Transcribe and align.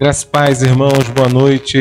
Graças 0.00 0.24
paz, 0.24 0.62
irmãos, 0.62 1.10
boa 1.10 1.28
noite. 1.28 1.80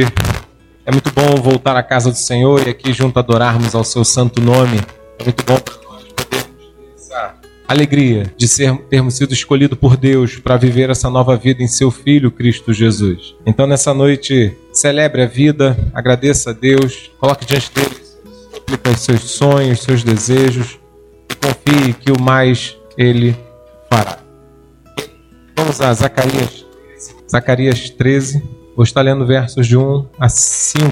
É 0.86 0.92
muito 0.92 1.10
bom 1.14 1.42
voltar 1.42 1.78
à 1.78 1.82
casa 1.82 2.12
do 2.12 2.18
Senhor 2.18 2.68
e 2.68 2.72
aqui 2.72 2.92
junto 2.92 3.18
adorarmos 3.18 3.74
ao 3.74 3.86
seu 3.86 4.04
santo 4.04 4.42
nome. 4.42 4.78
É 5.18 5.24
muito 5.24 5.42
bom 5.46 5.58
para 5.58 5.76
nós 5.76 6.04
podermos 6.04 6.74
ter 6.78 6.94
essa 6.98 7.36
alegria 7.66 8.30
de 8.36 8.46
ser, 8.46 8.76
termos 8.90 9.14
sido 9.14 9.34
escolhidos 9.34 9.80
por 9.80 9.96
Deus 9.96 10.36
para 10.36 10.58
viver 10.58 10.90
essa 10.90 11.10
nova 11.10 11.38
vida 11.38 11.64
em 11.64 11.68
seu 11.70 11.90
Filho 11.90 12.30
Cristo 12.30 12.74
Jesus. 12.74 13.36
Então, 13.46 13.66
nessa 13.66 13.94
noite, 13.94 14.54
celebre 14.74 15.24
a 15.24 15.26
vida, 15.26 15.78
agradeça 15.94 16.50
a 16.50 16.54
Deus, 16.54 17.10
coloque 17.22 17.46
diante 17.46 17.72
dele 17.72 17.96
os 18.94 19.00
seus 19.00 19.22
sonhos, 19.22 19.80
seus 19.80 20.04
desejos 20.04 20.78
e 21.32 21.36
confie 21.36 21.94
que 21.94 22.12
o 22.12 22.22
mais 22.22 22.78
ele 22.98 23.34
fará. 23.90 24.20
Vamos 25.56 25.80
a 25.80 25.94
Zacarias, 25.94 26.66
Zacarias 27.30 27.90
13. 27.90 28.44
Vou 28.76 28.84
estar 28.84 29.02
lendo 29.02 29.26
versos 29.26 29.68
de 29.68 29.78
1 29.78 30.06
a 30.20 30.30
5, 30.30 30.86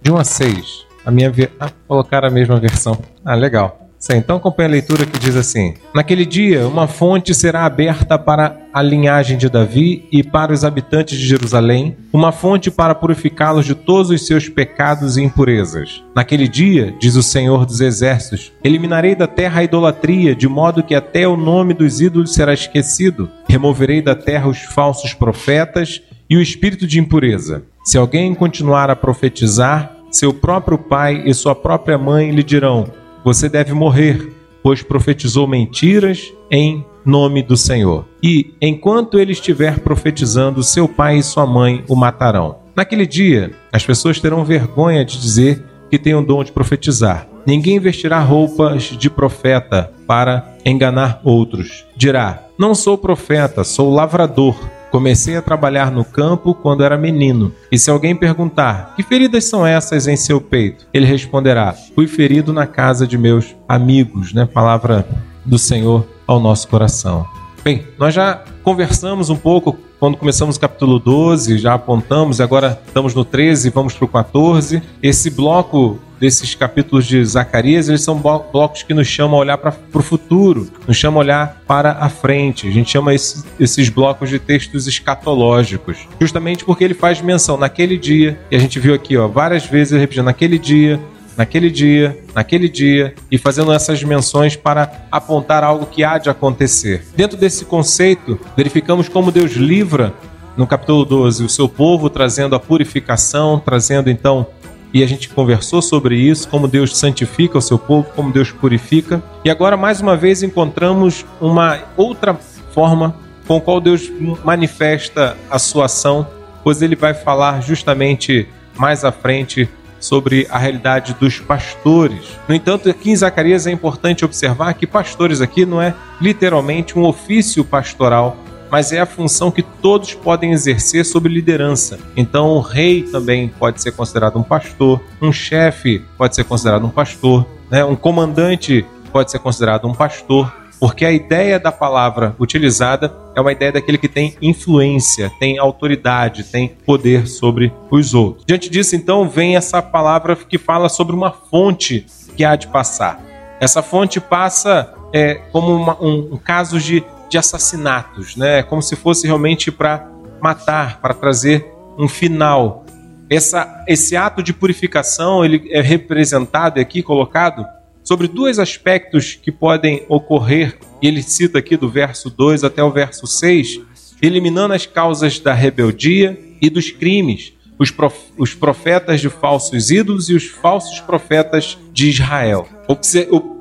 de 0.00 0.12
1 0.12 0.16
a 0.16 0.24
6. 0.24 0.86
A 1.04 1.10
minha 1.10 1.32
ah, 1.58 1.70
colocar 1.88 2.24
a 2.24 2.30
mesma 2.30 2.60
versão. 2.60 2.98
Ah, 3.24 3.34
legal. 3.34 3.80
Sim, 4.00 4.16
então 4.16 4.36
acompanha 4.38 4.66
a 4.66 4.72
leitura 4.72 5.04
que 5.04 5.18
diz 5.18 5.36
assim: 5.36 5.74
Naquele 5.94 6.24
dia, 6.24 6.66
uma 6.66 6.88
fonte 6.88 7.34
será 7.34 7.66
aberta 7.66 8.18
para 8.18 8.56
a 8.72 8.80
linhagem 8.80 9.36
de 9.36 9.46
Davi 9.48 10.08
e 10.10 10.22
para 10.22 10.54
os 10.54 10.64
habitantes 10.64 11.18
de 11.18 11.26
Jerusalém, 11.26 11.96
uma 12.10 12.32
fonte 12.32 12.70
para 12.70 12.94
purificá-los 12.94 13.66
de 13.66 13.74
todos 13.74 14.10
os 14.10 14.26
seus 14.26 14.48
pecados 14.48 15.18
e 15.18 15.22
impurezas. 15.22 16.02
Naquele 16.14 16.48
dia, 16.48 16.94
diz 16.98 17.14
o 17.14 17.22
Senhor 17.22 17.66
dos 17.66 17.82
Exércitos, 17.82 18.52
eliminarei 18.64 19.14
da 19.14 19.26
terra 19.26 19.60
a 19.60 19.64
idolatria, 19.64 20.34
de 20.34 20.48
modo 20.48 20.82
que 20.82 20.94
até 20.94 21.28
o 21.28 21.36
nome 21.36 21.74
dos 21.74 22.00
ídolos 22.00 22.32
será 22.32 22.54
esquecido. 22.54 23.28
Removerei 23.50 24.00
da 24.00 24.14
terra 24.14 24.48
os 24.48 24.60
falsos 24.60 25.12
profetas 25.12 26.00
e 26.30 26.36
o 26.36 26.40
espírito 26.40 26.86
de 26.86 27.00
impureza. 27.00 27.64
Se 27.82 27.98
alguém 27.98 28.32
continuar 28.32 28.88
a 28.88 28.94
profetizar, 28.94 29.92
seu 30.08 30.32
próprio 30.32 30.78
pai 30.78 31.24
e 31.26 31.34
sua 31.34 31.52
própria 31.52 31.98
mãe 31.98 32.30
lhe 32.30 32.44
dirão: 32.44 32.86
Você 33.24 33.48
deve 33.48 33.72
morrer, 33.72 34.32
pois 34.62 34.84
profetizou 34.84 35.48
mentiras 35.48 36.32
em 36.48 36.86
nome 37.04 37.42
do 37.42 37.56
Senhor. 37.56 38.06
E, 38.22 38.54
enquanto 38.62 39.18
ele 39.18 39.32
estiver 39.32 39.80
profetizando, 39.80 40.62
seu 40.62 40.86
pai 40.86 41.18
e 41.18 41.22
sua 41.24 41.44
mãe 41.44 41.82
o 41.88 41.96
matarão. 41.96 42.60
Naquele 42.76 43.04
dia, 43.04 43.50
as 43.72 43.84
pessoas 43.84 44.20
terão 44.20 44.44
vergonha 44.44 45.04
de 45.04 45.20
dizer 45.20 45.60
que 45.90 45.98
têm 45.98 46.14
o 46.14 46.22
dom 46.22 46.44
de 46.44 46.52
profetizar. 46.52 47.26
Ninguém 47.44 47.80
vestirá 47.80 48.20
roupas 48.20 48.84
de 48.84 49.10
profeta 49.10 49.92
para 50.06 50.49
enganar 50.64 51.20
outros. 51.24 51.84
Dirá: 51.96 52.44
Não 52.58 52.74
sou 52.74 52.96
profeta, 52.96 53.64
sou 53.64 53.92
lavrador 53.92 54.56
Comecei 54.90 55.36
a 55.36 55.42
trabalhar 55.42 55.92
no 55.92 56.04
campo 56.04 56.52
quando 56.52 56.82
era 56.82 56.98
menino. 56.98 57.54
E 57.70 57.78
se 57.78 57.90
alguém 57.90 58.14
perguntar: 58.14 58.94
Que 58.96 59.02
feridas 59.04 59.44
são 59.44 59.64
essas 59.64 60.08
em 60.08 60.16
seu 60.16 60.40
peito? 60.40 60.86
Ele 60.92 61.06
responderá: 61.06 61.72
Fui 61.94 62.08
ferido 62.08 62.52
na 62.52 62.66
casa 62.66 63.06
de 63.06 63.16
meus 63.16 63.54
amigos, 63.68 64.32
né? 64.32 64.46
Palavra 64.46 65.06
do 65.44 65.58
Senhor 65.58 66.06
ao 66.26 66.40
nosso 66.40 66.66
coração. 66.66 67.24
Bem, 67.62 67.86
nós 67.98 68.14
já 68.14 68.42
conversamos 68.64 69.30
um 69.30 69.36
pouco 69.36 69.78
quando 70.00 70.16
começamos 70.16 70.56
o 70.56 70.60
capítulo 70.60 70.98
12, 70.98 71.58
já 71.58 71.74
apontamos, 71.74 72.40
agora 72.40 72.80
estamos 72.86 73.14
no 73.14 73.22
13, 73.22 73.68
vamos 73.68 73.92
para 73.92 74.04
o 74.06 74.08
14. 74.08 74.82
Esse 75.02 75.28
bloco 75.28 76.00
desses 76.18 76.54
capítulos 76.54 77.06
de 77.06 77.22
Zacarias, 77.24 77.88
eles 77.88 78.02
são 78.02 78.16
blocos 78.16 78.82
que 78.82 78.94
nos 78.94 79.06
chamam 79.06 79.36
a 79.36 79.40
olhar 79.40 79.58
para 79.58 79.74
o 79.94 80.02
futuro, 80.02 80.70
nos 80.86 80.96
chamam 80.96 81.20
a 81.20 81.24
olhar 81.24 81.62
para 81.66 81.92
a 81.92 82.08
frente. 82.08 82.66
A 82.66 82.70
gente 82.70 82.90
chama 82.90 83.14
esse, 83.14 83.44
esses 83.58 83.90
blocos 83.90 84.30
de 84.30 84.38
textos 84.38 84.86
escatológicos, 84.86 85.98
justamente 86.18 86.64
porque 86.64 86.82
ele 86.82 86.94
faz 86.94 87.20
menção 87.20 87.58
naquele 87.58 87.98
dia, 87.98 88.38
e 88.50 88.56
a 88.56 88.58
gente 88.58 88.78
viu 88.78 88.94
aqui 88.94 89.18
ó, 89.18 89.28
várias 89.28 89.66
vezes 89.66 89.98
repetindo 89.98 90.24
naquele 90.24 90.58
dia, 90.58 90.98
naquele 91.36 91.70
dia, 91.70 92.18
naquele 92.34 92.68
dia, 92.68 93.14
e 93.30 93.38
fazendo 93.38 93.72
essas 93.72 94.02
menções 94.02 94.56
para 94.56 95.06
apontar 95.10 95.64
algo 95.64 95.86
que 95.86 96.04
há 96.04 96.18
de 96.18 96.28
acontecer. 96.28 97.04
Dentro 97.16 97.36
desse 97.36 97.64
conceito, 97.64 98.38
verificamos 98.56 99.08
como 99.08 99.32
Deus 99.32 99.52
livra, 99.52 100.12
no 100.56 100.66
capítulo 100.66 101.04
12, 101.04 101.44
o 101.44 101.48
seu 101.48 101.68
povo, 101.68 102.10
trazendo 102.10 102.54
a 102.54 102.60
purificação, 102.60 103.58
trazendo 103.58 104.10
então 104.10 104.46
e 104.92 105.04
a 105.04 105.06
gente 105.06 105.28
conversou 105.28 105.80
sobre 105.80 106.16
isso, 106.16 106.48
como 106.48 106.66
Deus 106.66 106.96
santifica 106.96 107.56
o 107.56 107.62
seu 107.62 107.78
povo, 107.78 108.08
como 108.14 108.32
Deus 108.32 108.50
purifica. 108.50 109.22
E 109.44 109.50
agora, 109.50 109.76
mais 109.76 110.00
uma 110.00 110.16
vez, 110.16 110.42
encontramos 110.42 111.24
uma 111.40 111.78
outra 111.96 112.34
forma 112.34 113.14
com 113.46 113.56
a 113.56 113.60
qual 113.60 113.80
Deus 113.80 114.10
manifesta 114.44 115.36
a 115.48 115.58
sua 115.58 115.84
ação, 115.84 116.26
pois 116.64 116.82
ele 116.82 116.96
vai 116.96 117.14
falar 117.14 117.60
justamente 117.60 118.48
mais 118.76 119.04
à 119.04 119.12
frente 119.12 119.68
sobre 120.00 120.46
a 120.50 120.58
realidade 120.58 121.14
dos 121.20 121.38
pastores. 121.38 122.38
No 122.48 122.54
entanto, 122.54 122.88
aqui 122.88 123.10
em 123.10 123.16
Zacarias 123.16 123.66
é 123.66 123.70
importante 123.70 124.24
observar 124.24 124.74
que 124.74 124.86
pastores 124.86 125.40
aqui 125.40 125.64
não 125.64 125.80
é 125.80 125.94
literalmente 126.20 126.98
um 126.98 127.04
ofício 127.04 127.64
pastoral, 127.64 128.36
mas 128.70 128.92
é 128.92 129.00
a 129.00 129.06
função 129.06 129.50
que 129.50 129.62
todos 129.62 130.14
podem 130.14 130.52
exercer 130.52 131.04
sobre 131.04 131.32
liderança. 131.32 131.98
Então, 132.16 132.50
o 132.50 132.60
rei 132.60 133.02
também 133.02 133.48
pode 133.48 133.82
ser 133.82 133.92
considerado 133.92 134.38
um 134.38 134.42
pastor, 134.42 135.00
um 135.20 135.32
chefe 135.32 136.04
pode 136.16 136.34
ser 136.34 136.44
considerado 136.44 136.86
um 136.86 136.90
pastor, 136.90 137.46
né? 137.70 137.84
um 137.84 137.96
comandante 137.96 138.86
pode 139.12 139.30
ser 139.30 139.40
considerado 139.40 139.88
um 139.88 139.92
pastor, 139.92 140.54
porque 140.80 141.04
a 141.04 141.12
ideia 141.12 141.60
da 141.60 141.70
palavra 141.70 142.34
utilizada 142.40 143.14
é 143.36 143.40
uma 143.40 143.52
ideia 143.52 143.70
daquele 143.70 143.98
que 143.98 144.08
tem 144.08 144.34
influência, 144.40 145.30
tem 145.38 145.58
autoridade, 145.58 146.44
tem 146.44 146.68
poder 146.68 147.28
sobre 147.28 147.70
os 147.90 148.14
outros. 148.14 148.46
Diante 148.46 148.70
disso, 148.70 148.96
então, 148.96 149.28
vem 149.28 149.56
essa 149.56 149.82
palavra 149.82 150.34
que 150.34 150.56
fala 150.56 150.88
sobre 150.88 151.14
uma 151.14 151.30
fonte 151.30 152.06
que 152.34 152.42
há 152.42 152.56
de 152.56 152.66
passar. 152.66 153.20
Essa 153.60 153.82
fonte 153.82 154.18
passa 154.18 154.94
é, 155.12 155.34
como 155.52 155.74
uma, 155.74 156.02
um, 156.02 156.30
um, 156.32 156.38
caso 156.38 156.80
de, 156.80 157.04
de 157.28 157.36
assassinatos, 157.36 158.34
né? 158.34 158.62
como 158.62 158.80
se 158.80 158.96
fosse 158.96 159.26
realmente 159.26 159.70
para 159.70 160.08
matar, 160.40 160.98
para 161.00 161.12
trazer 161.12 161.70
um 161.98 162.08
final. 162.08 162.86
Essa, 163.28 163.84
esse 163.86 164.16
ato 164.16 164.42
de 164.42 164.54
purificação 164.54 165.44
ele 165.44 165.68
é 165.70 165.82
representado 165.82 166.80
aqui, 166.80 167.02
colocado, 167.02 167.66
sobre 168.10 168.26
dois 168.26 168.58
aspectos 168.58 169.38
que 169.40 169.52
podem 169.52 170.04
ocorrer, 170.08 170.76
e 171.00 171.06
ele 171.06 171.22
cita 171.22 171.60
aqui 171.60 171.76
do 171.76 171.88
verso 171.88 172.28
2 172.28 172.64
até 172.64 172.82
o 172.82 172.90
verso 172.90 173.24
6, 173.24 173.82
eliminando 174.20 174.74
as 174.74 174.84
causas 174.84 175.38
da 175.38 175.54
rebeldia 175.54 176.36
e 176.60 176.68
dos 176.68 176.90
crimes, 176.90 177.52
os 177.78 178.52
profetas 178.52 179.20
de 179.20 179.28
falsos 179.28 179.92
ídolos 179.92 180.28
e 180.28 180.34
os 180.34 180.46
falsos 180.46 180.98
profetas 180.98 181.78
de 181.92 182.08
Israel. 182.08 182.66
O 182.88 182.96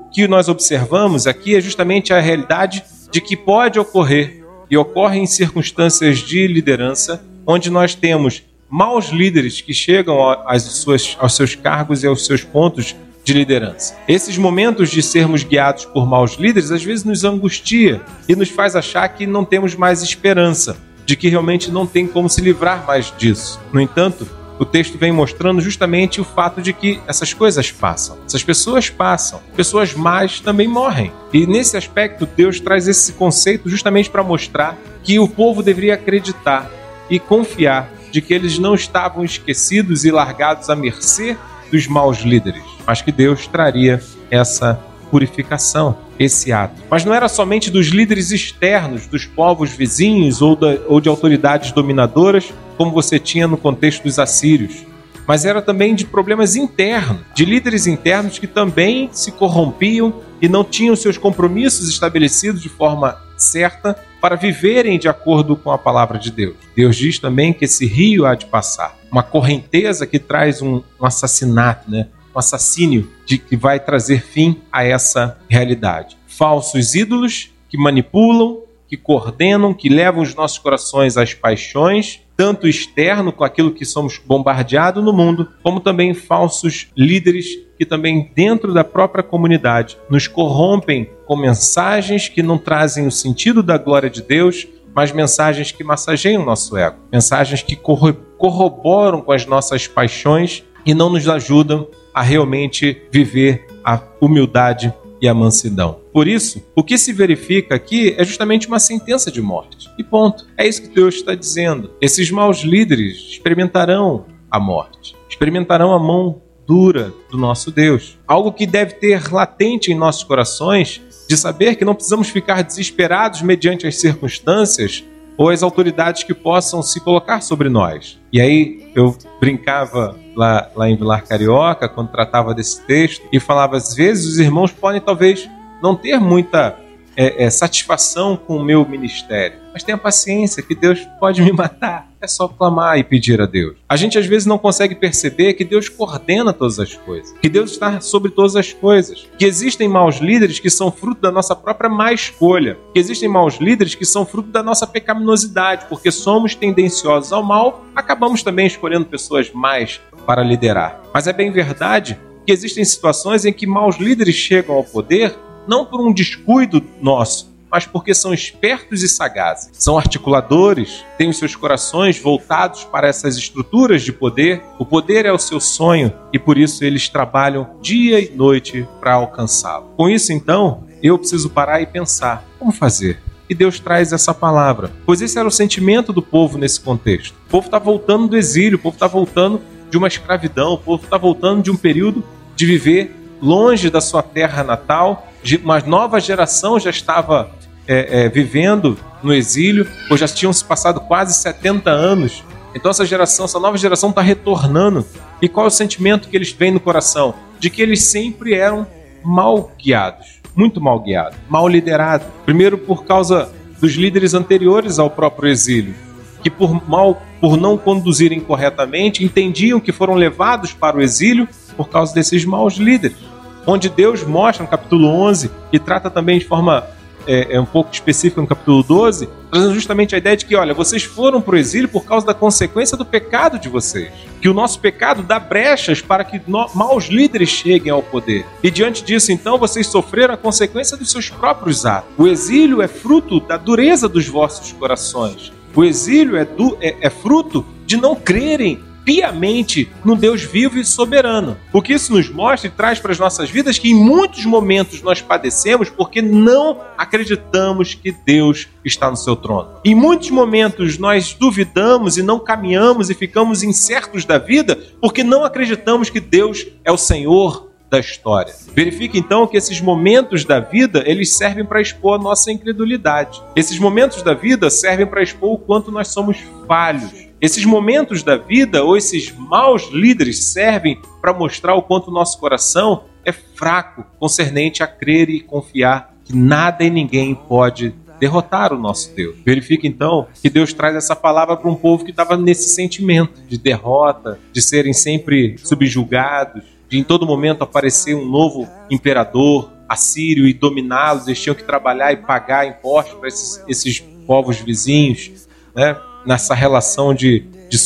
que 0.10 0.28
nós 0.28 0.50
observamos 0.50 1.28
aqui 1.28 1.56
é 1.56 1.62
justamente 1.62 2.12
a 2.12 2.20
realidade 2.20 2.84
de 3.12 3.22
que 3.22 3.38
pode 3.38 3.78
ocorrer 3.78 4.44
e 4.68 4.76
ocorre 4.76 5.20
em 5.20 5.28
circunstâncias 5.28 6.18
de 6.18 6.48
liderança, 6.48 7.24
onde 7.46 7.70
nós 7.70 7.94
temos 7.94 8.42
maus 8.68 9.10
líderes 9.10 9.62
que 9.62 9.76
chegam 9.76 10.28
às 10.48 10.64
suas, 10.64 11.16
aos 11.20 11.36
seus 11.36 11.54
cargos 11.54 12.04
e 12.04 12.08
aos 12.08 12.26
seus 12.26 12.44
pontos 12.44 12.96
de 13.24 13.34
liderança. 13.34 13.96
Esses 14.08 14.38
momentos 14.38 14.90
de 14.90 15.02
sermos 15.02 15.44
guiados 15.44 15.86
por 15.86 16.06
maus 16.08 16.34
líderes 16.34 16.72
às 16.72 16.84
vezes 16.84 17.04
nos 17.04 17.24
angustia 17.24 18.02
e 18.28 18.36
nos 18.36 18.50
faz 18.50 18.76
achar 18.76 19.08
que 19.10 19.28
não 19.28 19.46
temos 19.46 19.76
mais 19.76 20.02
esperança, 20.02 20.78
de 21.06 21.16
que 21.16 21.30
realmente 21.30 21.72
não 21.72 21.86
tem 21.86 22.08
como 22.08 22.30
se 22.30 22.42
livrar 22.42 22.86
mais 22.86 23.14
disso. 23.18 23.60
No 23.72 23.80
entanto, 23.80 24.28
o 24.60 24.66
texto 24.66 24.98
vem 24.98 25.12
mostrando 25.12 25.62
justamente 25.62 26.20
o 26.20 26.26
fato 26.26 26.62
de 26.62 26.74
que 26.74 27.00
essas 27.08 27.34
coisas 27.34 27.72
passam, 27.72 28.18
essas 28.26 28.44
pessoas 28.44 28.90
passam, 28.90 29.40
pessoas 29.56 29.94
más 29.94 30.42
também 30.42 30.68
morrem. 30.68 31.14
E 31.32 31.48
nesse 31.48 31.78
aspecto, 31.78 32.26
Deus 32.26 32.60
traz 32.60 32.86
esse 32.86 33.14
conceito 33.14 33.70
justamente 33.70 34.10
para 34.10 34.22
mostrar 34.22 34.78
que 35.02 35.18
o 35.18 35.30
povo 35.30 35.64
deveria 35.64 35.94
acreditar 35.94 36.70
e 37.10 37.20
confiar 37.20 37.90
de 38.12 38.22
que 38.22 38.34
eles 38.34 38.60
não 38.60 38.76
estavam 38.76 39.24
esquecidos 39.24 40.04
e 40.04 40.12
largados 40.12 40.70
à 40.70 40.76
mercê 40.76 41.38
dos 41.72 41.88
maus 41.88 42.20
líderes, 42.20 42.64
mas 42.86 43.02
que 43.02 43.12
Deus 43.12 43.48
traria 43.48 44.02
essa 44.30 44.80
purificação, 45.10 45.98
esse 46.18 46.52
ato. 46.52 46.82
Mas 46.90 47.04
não 47.04 47.14
era 47.14 47.28
somente 47.28 47.70
dos 47.72 47.88
líderes 47.88 48.32
externos, 48.32 49.08
dos 49.08 49.26
povos 49.26 49.72
vizinhos 49.72 50.42
ou, 50.42 50.56
da, 50.56 50.78
ou 50.88 51.02
de 51.02 51.10
autoridades 51.10 51.72
dominadoras, 51.72 52.54
como 52.78 52.92
você 52.92 53.20
tinha 53.20 53.48
no 53.48 53.58
contexto 53.58 54.04
dos 54.04 54.20
assírios, 54.20 54.86
mas 55.28 55.46
era 55.46 55.62
também 55.62 55.94
de 55.94 56.06
problemas 56.06 56.56
internos, 56.56 57.22
de 57.36 57.46
líderes 57.46 57.86
internos 57.86 58.40
que 58.40 58.48
também 58.48 59.10
se 59.12 59.32
corrompiam 59.32 60.14
e 60.42 60.48
não 60.48 60.64
tinham 60.64 60.96
seus 60.96 61.18
compromissos 61.18 61.90
estabelecidos 61.90 62.62
de 62.62 62.70
forma 62.70 63.29
certa 63.44 63.96
para 64.22 64.36
viverem 64.36 65.00
de 65.00 65.08
acordo 65.08 65.56
com 65.56 65.72
a 65.72 65.78
palavra 65.78 66.20
de 66.20 66.32
Deus. 66.32 66.56
Deus 66.76 66.96
diz 66.96 67.20
também 67.20 67.54
que 67.54 67.66
esse 67.66 67.86
rio 67.86 68.26
há 68.26 68.36
de 68.36 68.46
passar 68.46 69.00
uma 69.12 69.24
correnteza 69.24 70.06
que 70.06 70.20
traz 70.20 70.62
um, 70.62 70.84
um 71.00 71.06
assassinato, 71.06 71.90
né? 71.90 72.08
um 72.34 72.40
assassínio 72.40 73.10
de, 73.26 73.38
que 73.38 73.56
vai 73.56 73.80
trazer 73.80 74.22
fim 74.22 74.62
a 74.72 74.84
essa 74.84 75.38
realidade. 75.50 76.18
Falsos 76.28 76.96
ídolos 76.96 77.52
que 77.68 77.78
manipulam, 77.78 78.60
que 78.90 78.98
coordenam, 78.98 79.74
que 79.74 79.88
levam 79.88 80.24
os 80.24 80.34
nossos 80.34 80.58
corações 80.58 81.16
às 81.16 81.34
paixões, 81.34 82.22
tanto 82.36 82.68
externo, 82.68 83.32
com 83.32 83.44
aquilo 83.44 83.72
que 83.72 83.86
somos 83.86 84.20
bombardeados 84.26 85.04
no 85.04 85.14
mundo, 85.14 85.48
como 85.62 85.80
também 85.80 86.14
falsos 86.14 86.88
líderes 86.98 87.46
que 87.78 87.86
também 87.86 88.32
dentro 88.36 88.74
da 88.74 88.84
própria 88.84 89.24
comunidade 89.24 89.98
nos 90.10 90.28
corrompem 90.28 91.10
com 91.26 91.38
mensagens 91.38 92.28
que 92.28 92.42
não 92.42 92.58
trazem 92.58 93.06
o 93.06 93.12
sentido 93.12 93.62
da 93.62 93.78
glória 93.78 94.10
de 94.10 94.22
Deus, 94.22 94.68
mas 94.94 95.12
mensagens 95.12 95.72
que 95.72 95.84
massageiam 95.84 96.42
o 96.42 96.46
nosso 96.46 96.76
ego, 96.76 96.98
mensagens 97.12 97.62
que 97.62 97.76
corroboram 97.76 99.22
com 99.22 99.32
as 99.32 99.46
nossas 99.46 99.88
paixões 99.88 100.64
e 100.86 100.94
não 100.94 101.10
nos 101.10 101.30
ajudam 101.30 101.88
a 102.14 102.22
realmente 102.22 103.04
viver 103.12 103.68
a 103.84 104.02
humildade 104.20 104.94
e 105.22 105.28
a 105.28 105.34
mansidão. 105.34 106.00
Por 106.14 106.28
isso, 106.28 106.64
o 106.76 106.84
que 106.84 106.98
se 106.98 107.14
verifica 107.14 107.76
aqui 107.76 108.16
é 108.18 108.24
justamente 108.24 108.68
uma 108.68 108.80
sentença 108.80 109.32
de 109.32 109.42
morte. 109.42 109.90
E 109.98 110.04
ponto. 110.04 110.48
É 110.58 110.68
isso 110.68 110.82
que 110.82 110.90
Deus 110.90 111.16
está 111.16 111.36
dizendo. 111.36 111.92
Esses 112.02 112.32
maus 112.32 112.60
líderes 112.60 113.18
experimentarão 113.30 114.26
a 114.50 114.60
morte, 114.60 115.16
experimentarão 115.30 115.94
a 115.94 116.00
mão 116.00 116.42
dura 116.66 117.14
do 117.32 117.38
nosso 117.38 117.72
Deus. 117.72 118.18
Algo 118.28 118.54
que 118.54 118.68
deve 118.68 118.94
ter 118.94 119.32
latente 119.32 119.92
em 119.92 119.96
nossos 119.96 120.24
corações 120.24 121.02
de 121.28 121.36
saber 121.36 121.76
que 121.76 121.86
não 121.86 121.96
precisamos 121.96 122.30
ficar 122.30 122.62
desesperados 122.62 123.42
mediante 123.42 123.88
as 123.88 123.96
circunstâncias 123.98 125.04
ou 125.36 125.50
as 125.50 125.64
autoridades 125.64 126.24
que 126.24 126.34
possam 126.34 126.84
se 126.84 127.00
colocar 127.00 127.42
sobre 127.42 127.70
nós. 127.70 128.20
E 128.32 128.42
aí 128.42 128.92
eu 128.94 129.18
brincava 129.40 130.16
lá, 130.40 130.70
lá 130.74 130.90
em 130.90 130.96
Vilar 130.96 131.26
Carioca, 131.28 131.90
quando 131.90 132.10
tratava 132.10 132.54
desse 132.54 132.82
texto, 132.86 133.28
e 133.32 133.40
falava: 133.40 133.76
às 133.76 133.94
vezes 133.94 134.26
os 134.26 134.40
irmãos 134.40 134.72
podem 134.72 135.02
talvez 135.02 135.50
não 135.84 135.96
ter 135.96 136.20
muita 136.20 136.78
é, 137.16 137.44
é, 137.44 137.50
satisfação 137.50 138.38
com 138.38 138.56
o 138.56 138.64
meu 138.64 138.88
ministério. 138.88 139.60
Mas 139.74 139.84
tenha 139.84 139.98
paciência, 139.98 140.64
que 140.64 140.74
Deus 140.74 141.06
pode 141.20 141.42
me 141.42 141.52
matar. 141.52 142.08
É 142.22 142.28
só 142.28 142.50
clamar 142.50 142.98
e 142.98 143.04
pedir 143.04 143.40
a 143.42 143.46
Deus. 143.46 143.78
A 143.88 143.96
gente 143.96 144.18
às 144.18 144.26
vezes 144.26 144.46
não 144.46 144.58
consegue 144.58 144.94
perceber 144.94 145.54
que 145.54 145.64
Deus 145.64 145.88
coordena 145.88 146.52
todas 146.52 146.78
as 146.78 146.94
coisas, 146.94 147.34
que 147.42 147.48
Deus 147.48 147.72
está 147.72 148.02
sobre 148.02 148.30
todas 148.30 148.58
as 148.58 148.74
coisas, 148.74 149.26
que 149.38 149.46
existem 149.46 149.88
maus 149.88 150.18
líderes 150.18 150.60
que 150.60 150.70
são 150.70 150.92
fruto 150.92 151.22
da 151.22 151.32
nossa 151.32 151.56
própria 151.56 151.90
má 151.90 152.12
escolha, 152.12 152.78
que 152.94 153.00
existem 153.00 153.30
maus 153.30 153.56
líderes 153.56 153.96
que 153.96 154.04
são 154.04 154.26
fruto 154.26 154.50
da 154.50 154.62
nossa 154.62 154.86
pecaminosidade, 154.86 155.86
porque 155.88 156.12
somos 156.12 156.56
tendenciosos 156.56 157.32
ao 157.32 157.42
mal, 157.42 157.86
acabamos 157.96 158.44
também 158.44 158.68
escolhendo 158.68 159.06
pessoas 159.06 159.52
mais 159.54 160.02
para 160.30 160.44
liderar. 160.44 161.02
Mas 161.12 161.26
é 161.26 161.34
bem 161.34 161.52
verdade 161.52 162.20
que 162.46 162.52
existem 162.52 162.86
situações 162.86 163.46
em 163.46 163.52
que 163.52 163.66
maus 163.66 163.98
líderes 163.98 164.36
chegam 164.36 164.76
ao 164.76 164.84
poder 164.84 165.36
não 165.68 165.84
por 165.84 166.00
um 166.00 166.14
descuido 166.14 166.84
nosso, 167.02 167.52
mas 167.72 167.88
porque 167.88 168.14
são 168.14 168.32
espertos 168.32 169.02
e 169.02 169.10
sagazes. 169.10 169.72
São 169.74 169.98
articuladores, 169.98 171.04
têm 171.18 171.32
os 171.32 171.40
seus 171.40 171.56
corações 171.56 172.20
voltados 172.20 172.84
para 172.84 173.08
essas 173.08 173.38
estruturas 173.38 174.04
de 174.04 174.14
poder. 174.14 174.62
O 174.78 174.86
poder 174.86 175.26
é 175.26 175.34
o 175.34 175.40
seu 175.40 175.60
sonho 175.60 176.14
e 176.32 176.38
por 176.38 176.60
isso 176.60 176.86
eles 176.86 177.10
trabalham 177.10 177.68
dia 177.82 178.20
e 178.20 178.30
noite 178.30 178.88
para 179.00 179.14
alcançá-lo. 179.14 179.90
Com 179.98 180.08
isso, 180.08 180.32
então, 180.32 180.84
eu 181.02 181.18
preciso 181.18 181.50
parar 181.50 181.82
e 181.82 181.88
pensar: 181.88 182.46
como 182.60 182.72
fazer? 182.72 183.20
E 183.50 183.56
Deus 183.56 183.80
traz 183.80 184.14
essa 184.14 184.32
palavra, 184.32 184.92
pois 185.08 185.24
esse 185.24 185.40
era 185.40 185.48
o 185.48 185.52
sentimento 185.52 186.14
do 186.14 186.22
povo 186.22 186.56
nesse 186.60 186.80
contexto. 186.80 187.34
O 187.48 187.50
povo 187.50 187.66
está 187.66 187.80
voltando 187.80 188.28
do 188.28 188.38
exílio, 188.38 188.78
o 188.78 188.82
povo 188.82 188.96
está 188.96 189.08
voltando 189.08 189.60
de 189.90 189.98
uma 189.98 190.08
escravidão, 190.08 190.74
o 190.74 190.78
povo 190.78 191.04
está 191.04 191.18
voltando 191.18 191.64
de 191.64 191.72
um 191.72 191.76
período 191.76 192.24
de 192.56 192.66
viver 192.66 193.16
longe 193.42 193.90
da 193.90 194.02
sua 194.02 194.22
terra 194.22 194.64
natal 194.64 195.30
uma 195.64 195.80
nova 195.80 196.20
geração 196.20 196.80
já 196.80 196.90
estava 196.90 197.52
é, 197.88 198.26
é, 198.26 198.30
vivendo 198.30 198.98
no 199.24 199.34
exílio, 199.34 199.88
ou 200.10 200.18
já 200.18 200.28
tinham 200.28 200.54
se 200.54 200.64
passado 200.64 201.00
quase 201.02 201.34
70 201.34 201.90
anos. 201.90 202.44
Então 202.76 202.92
essa 202.92 203.06
geração, 203.06 203.46
essa 203.46 203.60
nova 203.60 203.78
geração 203.78 204.10
está 204.10 204.22
retornando. 204.22 205.06
E 205.42 205.50
qual 205.50 205.66
é 205.66 205.68
o 205.68 205.72
sentimento 205.72 206.30
que 206.30 206.38
eles 206.38 206.54
têm 206.54 206.72
no 206.72 206.80
coração? 206.80 207.34
De 207.60 207.70
que 207.70 207.82
eles 207.82 208.04
sempre 208.04 208.54
eram 208.54 208.86
mal 209.24 209.72
guiados, 209.82 210.40
muito 210.56 210.80
mal 210.80 211.00
guiados, 211.00 211.38
mal 211.50 211.68
liderados. 211.68 212.28
Primeiro 212.46 212.78
por 212.78 213.06
causa 213.06 213.52
dos 213.82 213.94
líderes 213.94 214.34
anteriores 214.34 215.00
ao 215.00 215.10
próprio 215.10 215.50
exílio, 215.50 215.96
que 216.44 216.50
por 216.50 216.88
mal, 216.88 217.22
por 217.40 217.58
não 217.58 217.78
conduzirem 217.78 218.40
corretamente, 218.40 219.24
entendiam 219.24 219.80
que 219.80 219.92
foram 219.92 220.14
levados 220.14 220.74
para 220.74 220.98
o 220.98 221.02
exílio 221.02 221.48
por 221.78 221.90
causa 221.90 222.14
desses 222.14 222.44
maus 222.46 222.76
líderes 222.76 223.30
onde 223.66 223.90
Deus 223.90 224.24
mostra 224.24 224.64
no 224.64 224.70
capítulo 224.70 225.08
11 225.08 225.52
e 225.72 225.80
trata 225.80 226.10
também 226.10 226.40
de 226.40 226.46
forma 226.46 226.88
é, 227.28 227.56
é, 227.56 227.62
um 227.62 227.66
pouco 227.66 227.94
específica 227.94 228.42
no 228.42 228.48
capítulo 228.48 228.82
12, 228.82 229.30
trazendo 229.52 229.74
justamente 229.74 230.16
a 230.16 230.18
ideia 230.18 230.36
de 230.36 230.46
que, 230.46 230.56
olha, 230.56 230.74
vocês 230.74 231.04
foram 231.04 231.42
para 231.42 231.56
o 231.56 231.58
exílio 231.58 231.88
por 231.88 232.04
causa 232.04 232.26
da 232.26 232.34
consequência 232.34 232.98
do 232.98 233.06
pecado 233.06 233.60
de 233.60 233.70
vocês. 233.70 234.12
Que 234.42 234.50
o 234.50 234.54
nosso 234.54 234.80
pecado 234.80 235.22
dá 235.22 235.38
brechas 235.38 236.02
para 236.02 236.24
que 236.24 236.42
no, 236.48 236.68
maus 236.74 237.06
líderes 237.06 237.50
cheguem 237.50 237.92
ao 237.92 238.02
poder. 238.02 238.46
E 238.64 238.72
diante 238.72 239.04
disso, 239.04 239.32
então, 239.32 239.58
vocês 239.58 239.86
sofreram 239.86 240.34
a 240.34 240.38
consequência 240.38 240.98
dos 240.98 241.12
seus 241.12 241.30
próprios 241.30 241.86
atos. 241.86 242.10
O 242.18 242.28
exílio 242.28 242.82
é 242.82 242.88
fruto 242.88 243.40
da 243.40 243.58
dureza 243.58 244.10
dos 244.10 244.28
vossos 244.28 244.72
corações. 244.72 245.52
O 245.76 245.84
exílio 245.84 246.36
é, 246.36 246.46
du, 246.46 246.78
é, 246.82 246.96
é 247.02 247.10
fruto 247.10 247.66
de 247.86 247.98
não 247.98 248.16
crerem 248.16 248.80
piamente 249.10 249.90
no 250.06 250.16
Deus 250.16 250.44
vivo 250.44 250.78
e 250.78 250.86
soberano. 250.86 251.58
O 251.74 251.82
que 251.82 251.94
isso 251.94 252.14
nos 252.14 252.30
mostra 252.30 252.68
e 252.68 252.72
traz 252.72 253.00
para 253.00 253.12
as 253.12 253.18
nossas 253.18 253.50
vidas 253.50 253.80
que 253.80 253.90
em 253.90 253.96
muitos 253.96 254.46
momentos 254.46 255.02
nós 255.02 255.20
padecemos 255.20 255.90
porque 255.90 256.22
não 256.22 256.80
acreditamos 256.96 257.96
que 257.96 258.12
Deus 258.12 258.68
está 258.86 259.10
no 259.10 259.18
seu 259.18 259.36
trono. 259.36 259.70
Em 259.84 259.96
muitos 259.96 260.30
momentos 260.30 261.00
nós 261.00 261.34
duvidamos 261.34 262.18
e 262.18 262.22
não 262.22 262.40
caminhamos 262.40 263.10
e 263.10 263.16
ficamos 263.16 263.64
incertos 263.64 264.26
da 264.26 264.38
vida 264.38 264.78
porque 265.02 265.24
não 265.24 265.44
acreditamos 265.44 266.12
que 266.12 266.20
Deus 266.20 266.68
é 266.84 266.92
o 266.92 266.98
Senhor 266.98 267.69
da 267.90 268.00
história. 268.00 268.54
Verifique 268.74 269.18
então 269.18 269.48
que 269.48 269.58
esses 269.58 269.82
momentos 269.82 270.46
da 270.46 270.60
vida, 270.60 271.04
eles 271.06 271.34
servem 271.34 271.66
para 271.66 271.82
expor 271.82 272.20
a 272.20 272.24
nossa 272.24 272.52
incredulidade. 272.52 273.42
Esses 273.56 273.80
momentos 273.80 274.22
da 274.22 274.34
vida 274.34 274.70
servem 274.70 275.08
para 275.08 275.24
expor 275.24 275.54
o 275.54 275.58
quanto 275.58 275.92
nós 275.92 276.10
somos 276.10 276.38
falhos 276.68 277.30
esses 277.42 277.64
momentos 277.64 278.22
da 278.22 278.36
vida 278.36 278.84
ou 278.84 278.98
esses 278.98 279.34
maus 279.34 279.90
líderes 279.94 280.44
servem 280.44 281.02
para 281.22 281.34
mostrar 281.34 281.74
o 281.74 281.82
quanto 281.82 282.10
o 282.10 282.14
nosso 282.14 282.38
coração 282.38 283.06
é 283.24 283.32
fraco 283.32 284.06
concernente 284.20 284.84
a 284.84 284.88
crer 284.88 285.30
e 285.30 285.40
confiar 285.40 286.14
que 286.26 286.36
nada 286.36 286.84
e 286.84 286.90
ninguém 286.90 287.34
pode 287.34 287.96
derrotar 288.20 288.74
o 288.74 288.78
nosso 288.78 289.16
Deus. 289.16 289.38
Verifica 289.46 289.88
então 289.88 290.28
que 290.42 290.50
Deus 290.50 290.74
traz 290.74 290.96
essa 290.98 291.16
palavra 291.16 291.56
para 291.56 291.70
um 291.70 291.76
povo 291.76 292.04
que 292.04 292.12
estava 292.12 292.36
nesse 292.36 292.70
sentimento 292.70 293.42
de 293.48 293.58
derrota, 293.58 294.38
de 294.52 294.62
serem 294.62 294.92
sempre 294.92 295.56
subjugados, 295.60 296.64
de 296.90 296.98
em 296.98 297.04
todo 297.04 297.26
momento 297.26 297.64
aparecer 297.64 298.16
um 298.16 298.26
novo 298.26 298.68
imperador 298.90 299.72
assírio 299.88 300.48
e 300.48 300.54
dominá-los, 300.54 301.28
eles 301.28 301.42
tinham 301.42 301.56
que 301.56 301.64
trabalhar 301.64 302.12
e 302.12 302.18
pagar 302.18 302.68
impostos 302.68 303.14
para 303.16 303.28
esses, 303.28 303.64
esses 303.68 304.00
povos 304.26 304.58
vizinhos, 304.58 305.48
né? 305.76 305.98
nessa 306.26 306.54
relação 306.54 307.14
de, 307.14 307.46
de 307.70 307.78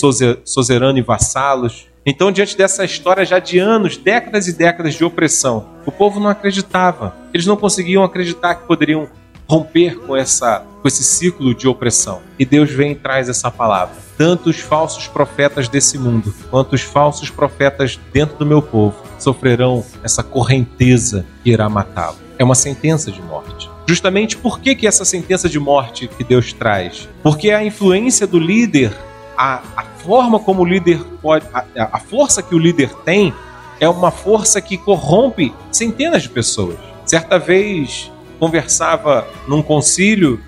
suzerano 0.43 0.97
e 0.97 1.01
vassalos. 1.01 1.87
Então, 2.05 2.31
diante 2.31 2.57
dessa 2.57 2.83
história 2.83 3.23
já 3.23 3.39
de 3.39 3.59
anos, 3.59 3.95
décadas 3.95 4.47
e 4.47 4.53
décadas 4.53 4.95
de 4.95 5.05
opressão, 5.05 5.69
o 5.85 5.91
povo 5.91 6.19
não 6.19 6.29
acreditava. 6.29 7.15
Eles 7.33 7.45
não 7.45 7.55
conseguiam 7.55 8.03
acreditar 8.03 8.55
que 8.55 8.67
poderiam 8.67 9.07
romper 9.47 9.97
com, 9.99 10.15
essa, 10.15 10.65
com 10.81 10.87
esse 10.87 11.03
ciclo 11.03 11.55
de 11.55 11.67
opressão. 11.67 12.21
E 12.37 12.45
Deus 12.45 12.69
vem 12.69 12.91
e 12.91 12.95
traz 12.95 13.29
essa 13.29 13.49
palavra. 13.49 13.95
Tanto 14.17 14.49
os 14.49 14.59
falsos 14.59 15.07
profetas 15.07 15.67
desse 15.67 15.97
mundo, 15.97 16.33
quanto 16.49 16.73
os 16.73 16.81
falsos 16.81 17.29
profetas 17.29 17.99
dentro 18.11 18.37
do 18.37 18.45
meu 18.45 18.61
povo 18.61 18.95
sofrerão 19.17 19.83
essa 20.03 20.21
correnteza 20.21 21.25
que 21.43 21.51
irá 21.51 21.67
matá-lo. 21.67 22.17
É 22.37 22.43
uma 22.43 22.55
sentença 22.55 23.11
de 23.11 23.21
morte. 23.21 23.69
Justamente 23.87 24.37
por 24.37 24.59
que, 24.59 24.75
que 24.75 24.87
essa 24.87 25.03
sentença 25.03 25.49
de 25.49 25.59
morte 25.59 26.07
que 26.07 26.23
Deus 26.23 26.53
traz? 26.53 27.09
Porque 27.21 27.51
a 27.51 27.63
influência 27.63 28.25
do 28.25 28.39
líder, 28.39 28.93
a, 29.37 29.61
a 29.75 29.83
forma 29.83 30.39
como 30.39 30.61
o 30.61 30.65
líder 30.65 31.03
pode. 31.21 31.45
A, 31.53 31.65
a 31.91 31.99
força 31.99 32.41
que 32.41 32.55
o 32.55 32.59
líder 32.59 32.89
tem 33.03 33.33
é 33.79 33.89
uma 33.89 34.11
força 34.11 34.61
que 34.61 34.77
corrompe 34.77 35.53
centenas 35.71 36.23
de 36.23 36.29
pessoas. 36.29 36.77
Certa 37.05 37.37
vez 37.37 38.11
conversava 38.39 39.27
num 39.47 39.61
concílio 39.61 40.39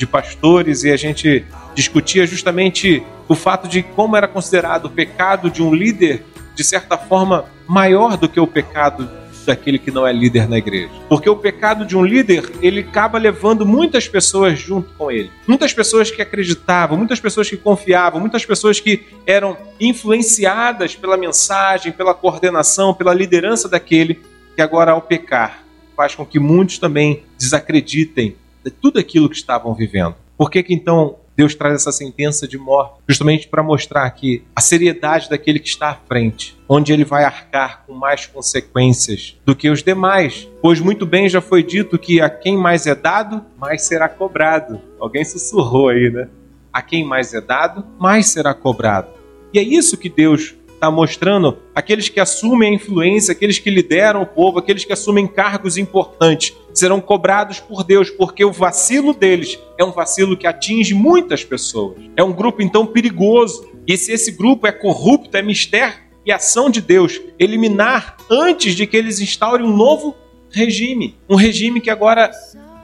de 0.00 0.06
pastores 0.06 0.82
e 0.82 0.90
a 0.90 0.96
gente 0.96 1.44
discutia 1.74 2.26
justamente 2.26 3.02
o 3.28 3.34
fato 3.34 3.68
de 3.68 3.82
como 3.82 4.16
era 4.16 4.26
considerado 4.26 4.86
o 4.86 4.90
pecado 4.90 5.50
de 5.50 5.62
um 5.62 5.74
líder, 5.74 6.24
de 6.54 6.64
certa 6.64 6.96
forma, 6.96 7.44
maior 7.68 8.16
do 8.16 8.26
que 8.26 8.40
o 8.40 8.46
pecado 8.46 9.08
daquele 9.44 9.78
que 9.78 9.90
não 9.90 10.06
é 10.06 10.12
líder 10.12 10.48
na 10.48 10.56
igreja. 10.56 10.90
Porque 11.08 11.28
o 11.28 11.36
pecado 11.36 11.84
de 11.84 11.96
um 11.96 12.04
líder, 12.04 12.50
ele 12.62 12.80
acaba 12.80 13.18
levando 13.18 13.66
muitas 13.66 14.08
pessoas 14.08 14.58
junto 14.58 14.90
com 14.94 15.10
ele. 15.10 15.30
Muitas 15.46 15.72
pessoas 15.74 16.10
que 16.10 16.22
acreditavam, 16.22 16.96
muitas 16.96 17.20
pessoas 17.20 17.48
que 17.50 17.56
confiavam, 17.56 18.20
muitas 18.20 18.44
pessoas 18.46 18.80
que 18.80 19.06
eram 19.26 19.56
influenciadas 19.78 20.96
pela 20.96 21.16
mensagem, 21.16 21.92
pela 21.92 22.14
coordenação, 22.14 22.94
pela 22.94 23.12
liderança 23.12 23.68
daquele 23.68 24.20
que 24.56 24.62
agora 24.62 24.92
ao 24.92 25.02
pecar 25.02 25.64
faz 26.00 26.14
com 26.14 26.24
que 26.24 26.38
muitos 26.38 26.78
também 26.78 27.24
desacreditem 27.38 28.34
de 28.64 28.70
tudo 28.70 28.98
aquilo 28.98 29.28
que 29.28 29.36
estavam 29.36 29.74
vivendo. 29.74 30.14
Por 30.36 30.50
que, 30.50 30.62
que 30.62 30.72
então 30.72 31.16
Deus 31.36 31.54
traz 31.54 31.74
essa 31.74 31.92
sentença 31.92 32.48
de 32.48 32.56
morte? 32.56 32.94
Justamente 33.08 33.48
para 33.48 33.62
mostrar 33.62 34.04
aqui 34.04 34.42
a 34.56 34.60
seriedade 34.60 35.28
daquele 35.28 35.58
que 35.58 35.68
está 35.68 35.90
à 35.90 35.94
frente, 35.94 36.56
onde 36.68 36.92
ele 36.92 37.04
vai 37.04 37.24
arcar 37.24 37.84
com 37.86 37.92
mais 37.92 38.26
consequências 38.26 39.38
do 39.44 39.54
que 39.54 39.68
os 39.68 39.82
demais. 39.82 40.48
Pois 40.62 40.80
muito 40.80 41.04
bem 41.04 41.28
já 41.28 41.40
foi 41.40 41.62
dito 41.62 41.98
que 41.98 42.20
a 42.20 42.30
quem 42.30 42.56
mais 42.56 42.86
é 42.86 42.94
dado, 42.94 43.44
mais 43.58 43.82
será 43.82 44.08
cobrado. 44.08 44.80
Alguém 44.98 45.24
sussurrou 45.24 45.88
aí, 45.88 46.10
né? 46.10 46.28
A 46.72 46.80
quem 46.80 47.04
mais 47.04 47.34
é 47.34 47.40
dado, 47.40 47.84
mais 47.98 48.28
será 48.28 48.54
cobrado. 48.54 49.08
E 49.52 49.58
é 49.58 49.62
isso 49.62 49.96
que 49.96 50.08
Deus 50.08 50.54
está 50.80 50.90
mostrando 50.90 51.58
aqueles 51.74 52.08
que 52.08 52.18
assumem 52.18 52.70
a 52.70 52.74
influência, 52.74 53.32
aqueles 53.32 53.58
que 53.58 53.68
lideram 53.68 54.22
o 54.22 54.26
povo, 54.26 54.58
aqueles 54.58 54.82
que 54.82 54.94
assumem 54.94 55.26
cargos 55.26 55.76
importantes, 55.76 56.56
serão 56.72 57.02
cobrados 57.02 57.60
por 57.60 57.84
Deus, 57.84 58.08
porque 58.08 58.42
o 58.42 58.50
vacilo 58.50 59.12
deles 59.12 59.58
é 59.78 59.84
um 59.84 59.92
vacilo 59.92 60.38
que 60.38 60.46
atinge 60.46 60.94
muitas 60.94 61.44
pessoas. 61.44 61.98
É 62.16 62.24
um 62.24 62.32
grupo 62.32 62.62
então 62.62 62.86
perigoso. 62.86 63.68
E 63.86 63.94
se 63.98 64.10
esse 64.10 64.32
grupo 64.32 64.66
é 64.66 64.72
corrupto, 64.72 65.36
é 65.36 65.42
mistério 65.42 65.98
e 66.24 66.32
ação 66.32 66.70
de 66.70 66.80
Deus 66.80 67.20
eliminar 67.38 68.16
antes 68.30 68.74
de 68.74 68.86
que 68.86 68.96
eles 68.96 69.20
instaurem 69.20 69.66
um 69.66 69.76
novo 69.76 70.16
regime, 70.50 71.14
um 71.28 71.36
regime 71.36 71.80
que 71.80 71.90
agora 71.90 72.30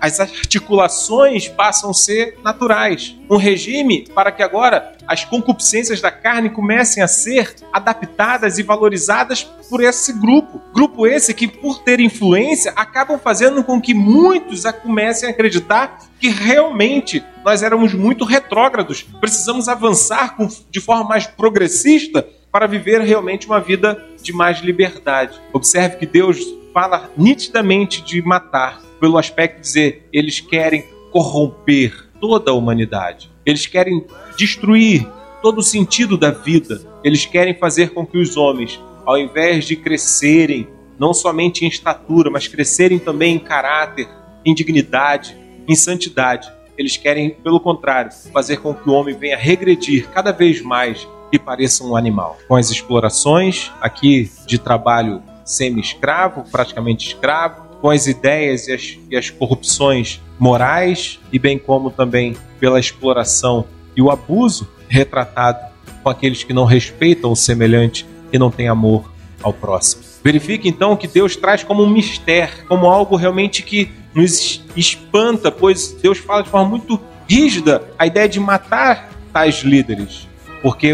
as 0.01 0.21
articulações 0.21 1.49
passam 1.49 1.91
a 1.91 1.95
ser 1.95 2.39
naturais. 2.43 3.17
Um 3.29 3.37
regime 3.37 4.07
para 4.15 4.31
que 4.31 4.43
agora 4.43 4.95
as 5.07 5.25
concupiscências 5.25 6.01
da 6.01 6.11
carne 6.11 6.51
comecem 6.51 7.03
a 7.03 7.09
ser 7.09 7.55
adaptadas 7.73 8.59
e 8.59 8.63
valorizadas 8.63 9.43
por 9.69 9.83
esse 9.83 10.13
grupo. 10.13 10.61
Grupo 10.73 11.07
esse 11.07 11.33
que, 11.33 11.49
por 11.49 11.81
ter 11.81 12.01
influência, 12.01 12.73
acabam 12.77 13.19
fazendo 13.19 13.63
com 13.65 13.81
que 13.81 13.95
muitos 13.95 14.65
comecem 14.83 15.29
a 15.29 15.33
acreditar 15.33 15.99
que 16.19 16.29
realmente 16.29 17.25
nós 17.45 17.63
éramos 17.63 17.95
muito 17.95 18.25
retrógrados. 18.25 19.03
Precisamos 19.21 19.69
avançar 19.69 20.37
de 20.71 20.81
forma 20.81 21.05
mais 21.05 21.27
progressista 21.27 22.27
para 22.57 22.67
viver 22.67 23.03
realmente 23.03 23.47
uma 23.47 23.61
vida 23.61 24.03
de 24.23 24.33
mais 24.33 24.61
liberdade. 24.61 25.39
Observe 25.53 25.99
que 25.99 26.07
Deus 26.07 26.41
fala 26.73 27.11
nitidamente 27.15 28.01
de 28.01 28.23
matar, 28.23 28.81
pelo 28.99 29.19
aspecto 29.19 29.57
de 29.57 29.61
dizer 29.61 30.09
eles 30.11 30.41
querem 30.41 30.83
corromper 31.13 32.09
toda 32.19 32.51
a 32.51 32.55
humanidade. 32.55 33.31
Eles 33.45 33.67
querem 33.67 34.07
destruir 34.39 35.07
todo 35.43 35.59
o 35.59 35.63
sentido 35.63 36.17
da 36.17 36.31
vida. 36.31 36.81
Eles 37.05 37.27
querem 37.27 37.53
fazer 37.53 37.91
com 37.91 38.07
que 38.07 38.17
os 38.17 38.39
homens, 38.39 38.81
ao 39.05 39.19
invés 39.19 39.67
de 39.67 39.77
crescerem, 39.77 40.67
não 40.99 41.13
somente 41.13 41.67
em 41.67 41.69
estatura, 41.69 42.31
mas 42.31 42.49
crescerem 42.49 42.99
também 42.99 43.35
em 43.35 43.39
caráter, 43.39 44.09
em 44.47 44.55
dignidade, 44.55 45.37
em 45.69 45.75
santidade, 45.75 46.51
eles 46.79 46.97
querem, 46.97 47.31
pelo 47.31 47.61
contrário, 47.61 48.11
fazer 48.33 48.59
com 48.59 48.75
que 48.75 48.89
o 48.89 48.93
homem 48.93 49.15
venha 49.15 49.37
regredir 49.37 50.09
cada 50.11 50.31
vez 50.31 50.61
mais 50.63 51.07
e 51.37 51.39
pareça 51.39 51.85
um 51.85 51.97
animal. 51.97 52.37
Com 52.49 52.57
as 52.57 52.71
explorações 52.71 53.71
aqui 53.81 54.31
de 54.47 54.59
trabalho 54.59 55.23
semi-escravo, 55.45 56.45
praticamente 56.51 57.09
escravo, 57.09 57.67
com 57.81 57.91
as 57.91 58.07
ideias 58.07 58.67
e 58.67 58.73
as, 58.73 58.99
e 59.11 59.17
as 59.17 59.31
corrupções 59.31 60.21
morais, 60.39 61.21
e 61.33 61.39
bem 61.39 61.59
como 61.59 61.91
também 61.91 62.37
pela 62.59 62.81
exploração 62.81 63.65
e 63.97 64.03
o 64.03 64.11
abuso 64.11 64.69
retratado 64.89 65.59
com 66.03 66.11
aqueles 66.11 66.43
que 66.43 66.53
não 66.53 66.65
respeitam 66.65 67.33
o 67.33 67.37
semelhante 67.37 68.07
e 68.33 68.39
não 68.39 68.51
têm 68.51 68.69
amor 68.69 69.11
ao 69.43 69.53
próximo. 69.53 70.03
Verifique 70.23 70.69
então 70.69 70.97
que 70.97 71.07
Deus 71.07 71.37
traz 71.37 71.63
como 71.63 71.83
um 71.83 71.89
mistério, 71.89 72.67
como 72.67 72.87
algo 72.87 73.17
realmente 73.17 73.63
que 73.63 73.91
nos 74.15 74.65
espanta, 74.77 75.53
pois 75.53 75.93
Deus 76.03 76.19
fala 76.19 76.43
de 76.43 76.49
forma 76.49 76.69
muito 76.69 77.01
rígida 77.29 77.83
a 77.99 78.07
ideia 78.07 78.29
de 78.29 78.41
matar 78.41 79.11
tais 79.33 79.63
líderes, 79.63 80.27
porque 80.63 80.93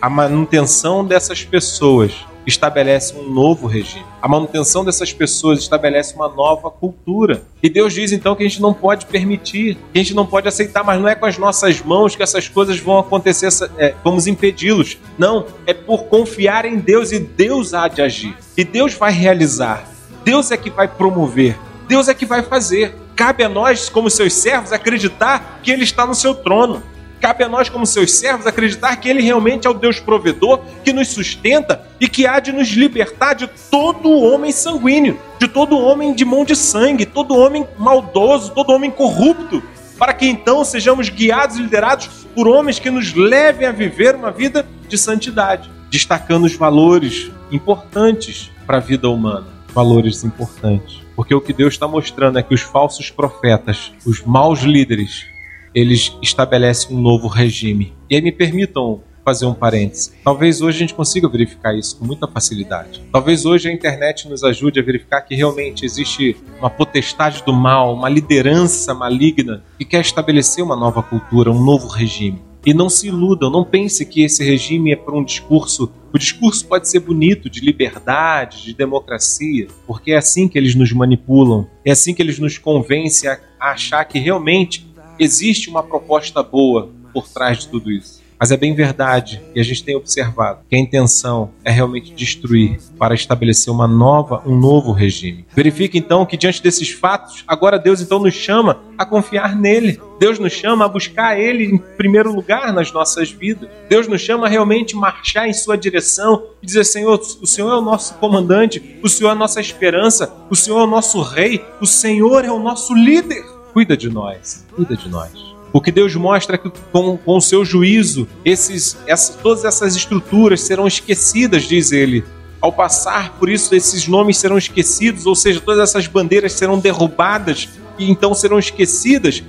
a 0.00 0.08
manutenção 0.08 1.04
dessas 1.04 1.44
pessoas 1.44 2.12
estabelece 2.46 3.14
um 3.14 3.28
novo 3.28 3.66
regime. 3.66 4.06
A 4.22 4.28
manutenção 4.28 4.84
dessas 4.84 5.12
pessoas 5.12 5.58
estabelece 5.58 6.14
uma 6.14 6.28
nova 6.28 6.70
cultura. 6.70 7.42
E 7.62 7.68
Deus 7.68 7.92
diz 7.92 8.10
então 8.10 8.34
que 8.34 8.42
a 8.42 8.48
gente 8.48 8.62
não 8.62 8.72
pode 8.72 9.04
permitir, 9.06 9.76
que 9.92 9.98
a 9.98 10.02
gente 10.02 10.14
não 10.14 10.24
pode 10.24 10.48
aceitar, 10.48 10.82
mas 10.82 11.00
não 11.00 11.08
é 11.08 11.14
com 11.14 11.26
as 11.26 11.36
nossas 11.36 11.82
mãos 11.82 12.16
que 12.16 12.22
essas 12.22 12.48
coisas 12.48 12.78
vão 12.78 12.98
acontecer, 12.98 13.48
é, 13.76 13.94
vamos 14.02 14.26
impedi-los. 14.26 14.96
Não, 15.18 15.44
é 15.66 15.74
por 15.74 16.04
confiar 16.04 16.64
em 16.64 16.78
Deus 16.78 17.12
e 17.12 17.18
Deus 17.18 17.74
há 17.74 17.86
de 17.86 18.00
agir. 18.00 18.34
E 18.56 18.64
Deus 18.64 18.94
vai 18.94 19.12
realizar. 19.12 19.86
Deus 20.24 20.50
é 20.50 20.56
que 20.56 20.70
vai 20.70 20.88
promover. 20.88 21.58
Deus 21.86 22.08
é 22.08 22.14
que 22.14 22.24
vai 22.24 22.42
fazer. 22.42 22.94
Cabe 23.14 23.44
a 23.44 23.48
nós, 23.48 23.88
como 23.88 24.08
seus 24.08 24.32
servos, 24.32 24.72
acreditar 24.72 25.60
que 25.62 25.70
Ele 25.70 25.82
está 25.82 26.06
no 26.06 26.14
seu 26.14 26.34
trono. 26.34 26.82
Cabe 27.20 27.42
a 27.42 27.48
nós, 27.48 27.68
como 27.68 27.84
seus 27.84 28.12
servos, 28.12 28.46
acreditar 28.46 28.94
que 28.96 29.08
Ele 29.08 29.20
realmente 29.20 29.66
é 29.66 29.70
o 29.70 29.74
Deus 29.74 29.98
provedor 29.98 30.60
que 30.84 30.92
nos 30.92 31.08
sustenta 31.08 31.84
e 32.00 32.08
que 32.08 32.26
há 32.26 32.38
de 32.38 32.52
nos 32.52 32.68
libertar 32.68 33.34
de 33.34 33.48
todo 33.70 34.10
homem 34.10 34.52
sanguíneo, 34.52 35.18
de 35.38 35.48
todo 35.48 35.78
homem 35.78 36.14
de 36.14 36.24
mão 36.24 36.44
de 36.44 36.54
sangue, 36.54 37.04
todo 37.04 37.36
homem 37.36 37.66
maldoso, 37.76 38.52
todo 38.52 38.72
homem 38.72 38.90
corrupto, 38.90 39.62
para 39.98 40.12
que 40.12 40.26
então 40.26 40.64
sejamos 40.64 41.08
guiados 41.08 41.56
e 41.56 41.62
liderados 41.62 42.06
por 42.34 42.46
homens 42.46 42.78
que 42.78 42.90
nos 42.90 43.12
levem 43.14 43.66
a 43.66 43.72
viver 43.72 44.14
uma 44.14 44.30
vida 44.30 44.64
de 44.88 44.96
santidade, 44.96 45.68
destacando 45.90 46.44
os 46.44 46.54
valores 46.54 47.32
importantes 47.50 48.52
para 48.64 48.76
a 48.76 48.80
vida 48.80 49.08
humana, 49.08 49.48
valores 49.74 50.22
importantes. 50.22 51.00
Porque 51.16 51.34
o 51.34 51.40
que 51.40 51.52
Deus 51.52 51.74
está 51.74 51.88
mostrando 51.88 52.38
é 52.38 52.42
que 52.44 52.54
os 52.54 52.60
falsos 52.60 53.10
profetas, 53.10 53.92
os 54.06 54.22
maus 54.22 54.60
líderes, 54.60 55.26
eles 55.74 56.16
estabelecem 56.22 56.96
um 56.96 57.00
novo 57.00 57.28
regime. 57.28 57.92
E 58.08 58.16
aí 58.16 58.22
me 58.22 58.32
permitam 58.32 59.02
fazer 59.28 59.44
um 59.44 59.52
parêntese. 59.52 60.12
Talvez 60.24 60.62
hoje 60.62 60.78
a 60.78 60.80
gente 60.80 60.94
consiga 60.94 61.28
verificar 61.28 61.76
isso 61.76 61.98
com 61.98 62.06
muita 62.06 62.26
facilidade. 62.26 63.02
Talvez 63.12 63.44
hoje 63.44 63.68
a 63.68 63.72
internet 63.72 64.26
nos 64.26 64.42
ajude 64.42 64.80
a 64.80 64.82
verificar 64.82 65.20
que 65.20 65.34
realmente 65.34 65.84
existe 65.84 66.34
uma 66.58 66.70
potestade 66.70 67.42
do 67.44 67.52
mal, 67.52 67.92
uma 67.92 68.08
liderança 68.08 68.94
maligna 68.94 69.62
que 69.78 69.84
quer 69.84 70.00
estabelecer 70.00 70.64
uma 70.64 70.74
nova 70.74 71.02
cultura, 71.02 71.50
um 71.50 71.62
novo 71.62 71.88
regime. 71.88 72.40
E 72.64 72.74
não 72.74 72.88
se 72.88 73.08
iludam, 73.08 73.50
não 73.50 73.64
pense 73.64 74.04
que 74.04 74.22
esse 74.22 74.42
regime 74.42 74.92
é 74.92 74.96
para 74.96 75.16
um 75.16 75.22
discurso. 75.24 75.92
O 76.12 76.18
discurso 76.18 76.66
pode 76.66 76.88
ser 76.88 77.00
bonito, 77.00 77.48
de 77.48 77.60
liberdade, 77.60 78.64
de 78.64 78.74
democracia, 78.74 79.68
porque 79.86 80.12
é 80.12 80.16
assim 80.16 80.48
que 80.48 80.58
eles 80.58 80.74
nos 80.74 80.92
manipulam, 80.92 81.66
é 81.84 81.90
assim 81.90 82.14
que 82.14 82.22
eles 82.22 82.38
nos 82.38 82.58
convencem 82.58 83.28
a 83.28 83.38
achar 83.60 84.04
que 84.04 84.18
realmente 84.18 84.87
existe 85.18 85.68
uma 85.68 85.82
proposta 85.82 86.42
boa 86.42 86.90
por 87.12 87.28
trás 87.28 87.58
de 87.58 87.68
tudo 87.68 87.90
isso. 87.90 88.18
Mas 88.38 88.52
é 88.52 88.56
bem 88.56 88.72
verdade, 88.72 89.42
e 89.52 89.58
a 89.58 89.64
gente 89.64 89.82
tem 89.82 89.96
observado, 89.96 90.60
que 90.70 90.76
a 90.76 90.78
intenção 90.78 91.50
é 91.64 91.72
realmente 91.72 92.12
destruir 92.12 92.78
para 92.96 93.12
estabelecer 93.12 93.72
uma 93.72 93.88
nova, 93.88 94.42
um 94.46 94.56
novo 94.56 94.92
regime. 94.92 95.44
Verifique 95.56 95.98
então 95.98 96.24
que 96.24 96.36
diante 96.36 96.62
desses 96.62 96.88
fatos, 96.90 97.42
agora 97.48 97.80
Deus 97.80 98.00
então 98.00 98.20
nos 98.20 98.34
chama 98.34 98.80
a 98.96 99.04
confiar 99.04 99.56
nele. 99.56 100.00
Deus 100.20 100.38
nos 100.38 100.52
chama 100.52 100.84
a 100.84 100.88
buscar 100.88 101.38
ele 101.38 101.64
em 101.64 101.78
primeiro 101.78 102.32
lugar 102.32 102.72
nas 102.72 102.92
nossas 102.92 103.28
vidas. 103.30 103.68
Deus 103.88 104.06
nos 104.06 104.20
chama 104.20 104.46
a 104.46 104.48
realmente 104.48 104.94
marchar 104.94 105.48
em 105.48 105.52
sua 105.52 105.76
direção 105.76 106.44
e 106.62 106.66
dizer: 106.66 106.84
Senhor, 106.84 107.20
o 107.42 107.46
Senhor 107.46 107.70
é 107.70 107.76
o 107.76 107.82
nosso 107.82 108.14
comandante, 108.14 108.98
o 109.02 109.08
Senhor 109.08 109.30
é 109.30 109.32
a 109.32 109.36
nossa 109.36 109.60
esperança, 109.60 110.32
o 110.48 110.54
Senhor 110.54 110.78
é 110.78 110.84
o 110.84 110.88
nosso 110.88 111.20
rei, 111.22 111.64
o 111.80 111.86
Senhor 111.86 112.44
é 112.44 112.50
o 112.52 112.58
nosso 112.60 112.94
líder 112.94 113.57
cuida 113.78 113.96
de 113.96 114.10
nós, 114.10 114.66
cuida 114.74 114.96
de 114.96 115.08
nós. 115.08 115.30
O 115.72 115.80
que 115.80 115.92
Deus 115.92 116.12
mostra 116.16 116.56
é 116.56 116.58
que 116.58 116.68
com, 116.90 117.16
com 117.16 117.36
o 117.36 117.40
seu 117.40 117.64
juízo, 117.64 118.26
esses, 118.44 118.98
essa, 119.06 119.34
todas 119.34 119.64
essas 119.64 119.94
estruturas 119.94 120.62
serão 120.62 120.84
esquecidas, 120.84 121.62
diz 121.62 121.92
ele. 121.92 122.24
Ao 122.60 122.72
passar 122.72 123.34
por 123.34 123.48
isso, 123.48 123.72
esses 123.76 124.08
nomes 124.08 124.36
serão 124.36 124.58
esquecidos, 124.58 125.26
ou 125.26 125.36
seja, 125.36 125.60
todas 125.60 125.80
essas 125.80 126.08
bandeiras 126.08 126.54
serão 126.54 126.76
derrubadas 126.76 127.68
e 127.96 128.10
então 128.10 128.34
serão 128.34 128.58
esquecidas, 128.58 129.44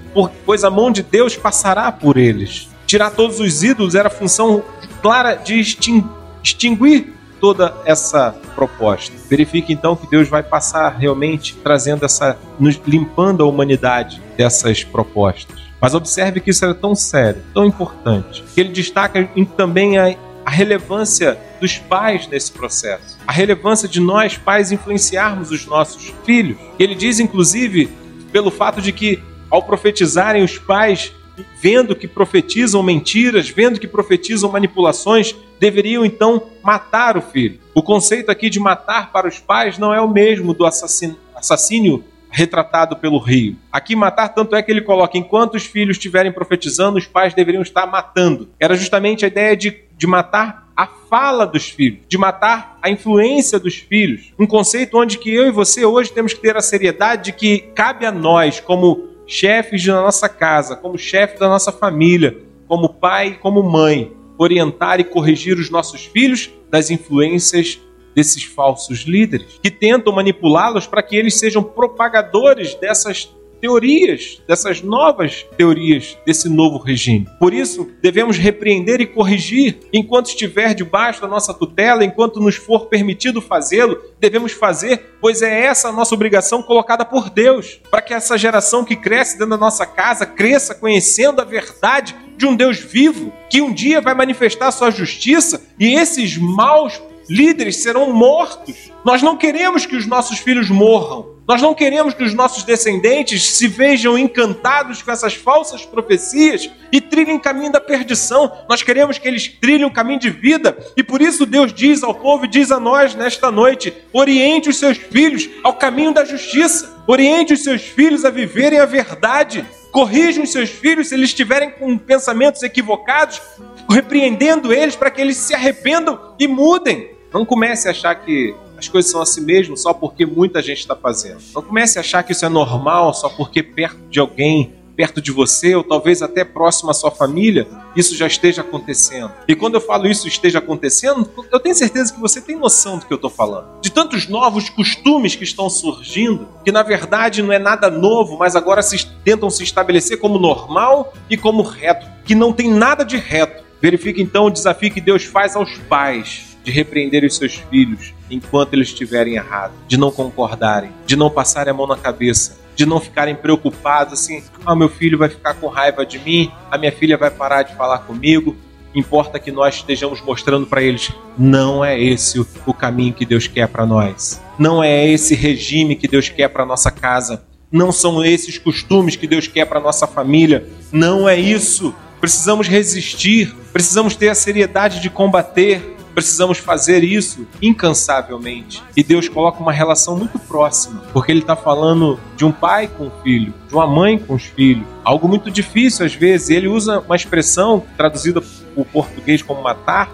pois 0.45 0.63
a 0.63 0.69
mão 0.69 0.91
de 0.91 1.01
Deus 1.01 1.35
passará 1.35 1.91
por 1.91 2.15
eles. 2.15 2.67
Tirar 2.85 3.09
todos 3.09 3.39
os 3.39 3.63
ídolos 3.63 3.95
era 3.95 4.11
função 4.11 4.63
clara 5.01 5.33
de 5.33 5.59
extinguir 5.59 7.13
toda 7.39 7.75
essa 7.85 8.35
proposta. 8.55 9.15
Verifique 9.29 9.73
então 9.73 9.95
que 9.95 10.09
Deus 10.09 10.27
vai 10.27 10.43
passar 10.43 10.89
realmente 10.89 11.55
trazendo 11.57 12.05
essa, 12.05 12.37
limpando 12.85 13.43
a 13.43 13.47
humanidade 13.47 14.21
dessas 14.37 14.83
propostas. 14.83 15.59
Mas 15.81 15.93
observe 15.93 16.39
que 16.41 16.49
isso 16.49 16.65
era 16.65 16.73
tão 16.73 16.93
sério, 16.93 17.41
tão 17.53 17.65
importante, 17.65 18.43
que 18.53 18.59
ele 18.59 18.69
destaca 18.69 19.29
também 19.55 19.97
a, 19.97 20.15
a 20.45 20.49
relevância 20.49 21.39
dos 21.61 21.77
pais 21.77 22.27
nesse 22.27 22.51
processo, 22.51 23.17
a 23.25 23.31
relevância 23.31 23.87
de 23.87 23.99
nós, 23.99 24.37
pais, 24.37 24.71
influenciarmos 24.71 25.51
os 25.51 25.65
nossos 25.65 26.13
filhos. 26.25 26.57
Ele 26.77 26.95
diz, 26.95 27.19
inclusive, 27.19 27.89
pelo 28.31 28.51
fato 28.51 28.81
de 28.81 28.91
que, 28.91 29.23
ao 29.49 29.63
profetizarem, 29.63 30.43
os 30.43 30.57
pais 30.57 31.13
vendo 31.61 31.95
que 31.95 32.07
profetizam 32.07 32.81
mentiras, 32.83 33.49
vendo 33.49 33.79
que 33.79 33.87
profetizam 33.87 34.51
manipulações, 34.51 35.35
deveriam 35.59 36.05
então 36.05 36.43
matar 36.63 37.17
o 37.17 37.21
filho. 37.21 37.59
O 37.73 37.83
conceito 37.83 38.29
aqui 38.29 38.49
de 38.49 38.59
matar 38.59 39.11
para 39.11 39.27
os 39.27 39.39
pais 39.39 39.77
não 39.77 39.93
é 39.93 40.01
o 40.01 40.07
mesmo 40.07 40.53
do 40.53 40.65
assassínio 40.65 42.03
retratado 42.31 42.95
pelo 42.95 43.17
rio. 43.17 43.57
Aqui 43.71 43.95
matar 43.95 44.29
tanto 44.29 44.55
é 44.55 44.61
que 44.61 44.71
ele 44.71 44.81
coloca 44.81 45.17
enquanto 45.17 45.55
os 45.55 45.65
filhos 45.65 45.97
estiverem 45.97 46.31
profetizando, 46.31 46.97
os 46.97 47.07
pais 47.07 47.33
deveriam 47.33 47.61
estar 47.61 47.87
matando. 47.87 48.49
Era 48.59 48.75
justamente 48.75 49.25
a 49.25 49.27
ideia 49.27 49.57
de, 49.57 49.75
de 49.97 50.07
matar 50.07 50.69
a 50.75 50.87
fala 50.87 51.45
dos 51.45 51.69
filhos, 51.69 51.99
de 52.07 52.17
matar 52.17 52.77
a 52.81 52.89
influência 52.89 53.59
dos 53.59 53.75
filhos. 53.75 54.31
Um 54.39 54.45
conceito 54.45 54.97
onde 54.97 55.17
que 55.17 55.33
eu 55.33 55.47
e 55.47 55.51
você 55.51 55.83
hoje 55.83 56.13
temos 56.13 56.33
que 56.33 56.39
ter 56.39 56.55
a 56.55 56.61
seriedade 56.61 57.25
de 57.25 57.31
que 57.33 57.59
cabe 57.75 58.05
a 58.05 58.11
nós, 58.11 58.61
como 58.61 59.08
chefes 59.29 59.85
da 59.85 60.01
nossa 60.01 60.27
casa, 60.27 60.75
como 60.75 60.97
chefe 60.97 61.39
da 61.39 61.47
nossa 61.47 61.71
família, 61.71 62.39
como 62.67 62.89
pai, 62.89 63.37
como 63.39 63.61
mãe, 63.61 64.11
orientar 64.37 64.99
e 64.99 65.03
corrigir 65.03 65.57
os 65.59 65.69
nossos 65.69 66.05
filhos 66.05 66.49
das 66.69 66.89
influências 66.89 67.79
desses 68.15 68.43
falsos 68.43 69.01
líderes, 69.01 69.59
que 69.61 69.69
tentam 69.69 70.11
manipulá-los 70.11 70.87
para 70.87 71.03
que 71.03 71.15
eles 71.15 71.37
sejam 71.37 71.61
propagadores 71.61 72.73
dessas 72.75 73.31
teorias, 73.59 74.41
dessas 74.47 74.81
novas 74.81 75.45
teorias 75.57 76.17
desse 76.25 76.49
novo 76.49 76.77
regime. 76.77 77.27
Por 77.39 77.53
isso, 77.53 77.89
devemos 78.01 78.37
repreender 78.37 79.01
e 79.01 79.05
corrigir 79.05 79.79
enquanto 79.93 80.27
estiver 80.27 80.73
debaixo 80.73 81.21
da 81.21 81.27
nossa 81.27 81.53
tutela, 81.53 82.03
enquanto 82.03 82.39
nos 82.39 82.55
for 82.55 82.87
permitido 82.87 83.41
fazê-lo, 83.41 83.99
devemos 84.19 84.51
fazer, 84.51 85.15
pois 85.21 85.41
é 85.41 85.65
essa 85.65 85.89
a 85.89 85.91
nossa 85.91 86.15
obrigação 86.15 86.61
colocada 86.61 87.05
por 87.05 87.29
Deus, 87.29 87.79
para 87.89 88.01
que 88.01 88.13
essa 88.13 88.37
geração 88.37 88.83
que 88.83 88.95
cresce 88.95 89.33
dentro 89.33 89.51
da 89.51 89.57
nossa 89.57 89.85
casa 89.85 90.25
cresça 90.25 90.75
conhecendo 90.75 91.41
a 91.41 91.45
verdade 91.45 92.15
de 92.37 92.45
um 92.45 92.55
Deus 92.55 92.77
vivo, 92.77 93.33
que 93.49 93.61
um 93.61 93.73
dia 93.73 93.99
vai 93.99 94.15
manifestar 94.15 94.71
sua 94.71 94.91
justiça 94.91 95.61
e 95.77 95.93
esses 95.95 96.37
maus 96.37 97.01
líderes 97.29 97.77
serão 97.77 98.11
mortos. 98.11 98.91
Nós 99.05 99.21
não 99.21 99.37
queremos 99.37 99.85
que 99.85 99.95
os 99.95 100.07
nossos 100.07 100.39
filhos 100.39 100.69
morram. 100.69 101.37
Nós 101.49 101.63
não 101.63 101.73
queremos 101.73 102.13
que 102.13 102.23
os 102.23 102.31
nossos 102.31 102.61
descendentes 102.61 103.43
se 103.55 103.67
vejam 103.67 104.15
encantados 104.15 105.01
com 105.01 105.11
essas 105.11 105.33
falsas 105.33 105.83
profecias 105.83 106.69
e 106.91 107.01
trilhem 107.01 107.37
o 107.37 107.39
caminho 107.39 107.71
da 107.71 107.81
perdição. 107.81 108.51
Nós 108.69 108.83
queremos 108.83 109.17
que 109.17 109.27
eles 109.27 109.47
trilhem 109.47 109.87
o 109.87 109.91
caminho 109.91 110.19
de 110.19 110.29
vida. 110.29 110.77
E 110.95 111.01
por 111.01 111.23
isso 111.23 111.47
Deus 111.47 111.73
diz 111.73 112.03
ao 112.03 112.13
povo 112.13 112.45
e 112.45 112.47
diz 112.47 112.71
a 112.71 112.79
nós 112.79 113.15
nesta 113.15 113.49
noite: 113.49 113.91
oriente 114.13 114.69
os 114.69 114.77
seus 114.77 114.99
filhos 114.99 115.49
ao 115.63 115.73
caminho 115.73 116.13
da 116.13 116.23
justiça. 116.23 117.03
Oriente 117.07 117.53
os 117.53 117.63
seus 117.63 117.81
filhos 117.81 118.23
a 118.25 118.29
viverem 118.29 118.79
a 118.79 118.85
verdade. 118.85 119.65
Corrijam 119.91 120.43
os 120.43 120.51
seus 120.51 120.69
filhos 120.69 121.07
se 121.07 121.15
eles 121.15 121.29
estiverem 121.29 121.71
com 121.71 121.97
pensamentos 121.97 122.61
equivocados, 122.61 123.41
repreendendo 123.89 124.71
eles 124.71 124.95
para 124.95 125.09
que 125.09 125.19
eles 125.19 125.37
se 125.37 125.55
arrependam 125.55 126.35
e 126.39 126.47
mudem. 126.47 127.09
Não 127.33 127.43
comece 127.43 127.87
a 127.87 127.91
achar 127.91 128.13
que 128.13 128.53
as 128.79 128.87
coisas 128.87 129.11
são 129.11 129.21
assim 129.21 129.41
mesmo 129.41 129.77
só 129.77 129.93
porque 129.93 130.25
muita 130.25 130.61
gente 130.61 130.79
está 130.79 130.95
fazendo. 130.95 131.39
Não 131.53 131.61
comece 131.61 131.97
a 131.97 132.01
achar 132.01 132.23
que 132.23 132.31
isso 132.31 132.45
é 132.45 132.49
normal 132.49 133.13
só 133.13 133.29
porque 133.29 133.61
perto 133.61 133.99
de 134.09 134.19
alguém, 134.19 134.73
perto 134.95 135.21
de 135.21 135.31
você, 135.31 135.75
ou 135.75 135.83
talvez 135.83 136.21
até 136.21 136.43
próximo 136.43 136.91
à 136.91 136.93
sua 136.93 137.11
família, 137.11 137.67
isso 137.95 138.15
já 138.15 138.27
esteja 138.27 138.61
acontecendo. 138.61 139.31
E 139.47 139.55
quando 139.55 139.75
eu 139.75 139.81
falo 139.81 140.07
isso 140.07 140.27
esteja 140.27 140.59
acontecendo, 140.59 141.29
eu 141.51 141.59
tenho 141.59 141.75
certeza 141.75 142.13
que 142.13 142.19
você 142.19 142.41
tem 142.41 142.57
noção 142.57 142.97
do 142.97 143.05
que 143.05 143.13
eu 143.13 143.15
estou 143.15 143.29
falando. 143.29 143.79
De 143.81 143.91
tantos 143.91 144.27
novos 144.27 144.69
costumes 144.69 145.35
que 145.35 145.43
estão 145.43 145.69
surgindo, 145.69 146.47
que 146.65 146.71
na 146.71 146.83
verdade 146.83 147.41
não 147.41 147.53
é 147.53 147.59
nada 147.59 147.89
novo, 147.89 148.37
mas 148.37 148.55
agora 148.55 148.81
se, 148.81 149.05
tentam 149.23 149.49
se 149.49 149.63
estabelecer 149.63 150.19
como 150.19 150.39
normal 150.39 151.13
e 151.29 151.37
como 151.37 151.61
reto, 151.61 152.05
que 152.25 152.35
não 152.35 152.51
tem 152.51 152.69
nada 152.69 153.03
de 153.03 153.17
reto. 153.17 153.63
Verifique 153.81 154.21
então 154.21 154.47
o 154.47 154.51
desafio 154.51 154.91
que 154.91 154.99
Deus 154.99 155.23
faz 155.23 155.55
aos 155.55 155.77
pais 155.89 156.48
de 156.63 156.71
repreender 156.71 157.23
os 157.23 157.35
seus 157.35 157.55
filhos 157.55 158.13
enquanto 158.29 158.73
eles 158.73 158.89
estiverem 158.89 159.35
errados, 159.35 159.75
de 159.87 159.97
não 159.97 160.11
concordarem, 160.11 160.91
de 161.05 161.15
não 161.15 161.29
passarem 161.29 161.71
a 161.71 161.73
mão 161.73 161.87
na 161.87 161.95
cabeça, 161.95 162.59
de 162.75 162.85
não 162.85 162.99
ficarem 162.99 163.35
preocupados 163.35 164.13
assim: 164.13 164.43
ah, 164.65 164.75
meu 164.75 164.89
filho 164.89 165.17
vai 165.17 165.29
ficar 165.29 165.53
com 165.55 165.67
raiva 165.67 166.05
de 166.05 166.19
mim, 166.19 166.51
a 166.71 166.77
minha 166.77 166.91
filha 166.91 167.17
vai 167.17 167.29
parar 167.29 167.63
de 167.63 167.75
falar 167.75 167.99
comigo. 167.99 168.55
Importa 168.95 169.37
que 169.37 169.51
nós 169.51 169.75
estejamos 169.75 170.21
mostrando 170.21 170.65
para 170.65 170.81
eles: 170.81 171.11
não 171.37 171.83
é 171.83 171.99
esse 171.99 172.39
o 172.39 172.73
caminho 172.73 173.13
que 173.13 173.25
Deus 173.25 173.47
quer 173.47 173.67
para 173.67 173.85
nós, 173.85 174.41
não 174.57 174.83
é 174.83 175.07
esse 175.07 175.35
regime 175.35 175.95
que 175.95 176.07
Deus 176.07 176.29
quer 176.29 176.47
para 176.47 176.65
nossa 176.65 176.89
casa, 176.89 177.43
não 177.71 177.91
são 177.91 178.23
esses 178.23 178.57
costumes 178.57 179.15
que 179.15 179.27
Deus 179.27 179.47
quer 179.47 179.65
para 179.65 179.79
nossa 179.79 180.07
família, 180.07 180.67
não 180.91 181.27
é 181.27 181.37
isso. 181.37 181.93
Precisamos 182.19 182.67
resistir, 182.67 183.55
precisamos 183.71 184.15
ter 184.15 184.29
a 184.29 184.35
seriedade 184.35 185.01
de 185.01 185.09
combater, 185.09 185.95
precisamos 186.23 186.57
fazer 186.57 187.03
isso 187.03 187.47
incansavelmente. 187.61 188.83
E 188.95 189.03
Deus 189.03 189.27
coloca 189.27 189.59
uma 189.59 189.71
relação 189.71 190.17
muito 190.17 190.37
próxima, 190.39 191.01
porque 191.13 191.31
Ele 191.31 191.39
está 191.39 191.55
falando 191.55 192.19
de 192.35 192.45
um 192.45 192.51
pai 192.51 192.87
com 192.87 193.07
o 193.07 193.11
filho, 193.23 193.53
de 193.67 193.73
uma 193.73 193.87
mãe 193.87 194.17
com 194.17 194.33
os 194.33 194.43
filhos. 194.43 194.85
Algo 195.03 195.27
muito 195.27 195.49
difícil 195.49 196.05
às 196.05 196.13
vezes. 196.13 196.49
Ele 196.49 196.67
usa 196.67 196.99
uma 196.99 197.15
expressão 197.15 197.83
traduzida 197.97 198.41
para 198.41 198.49
o 198.75 198.85
português 198.85 199.41
como 199.41 199.61
matar, 199.61 200.09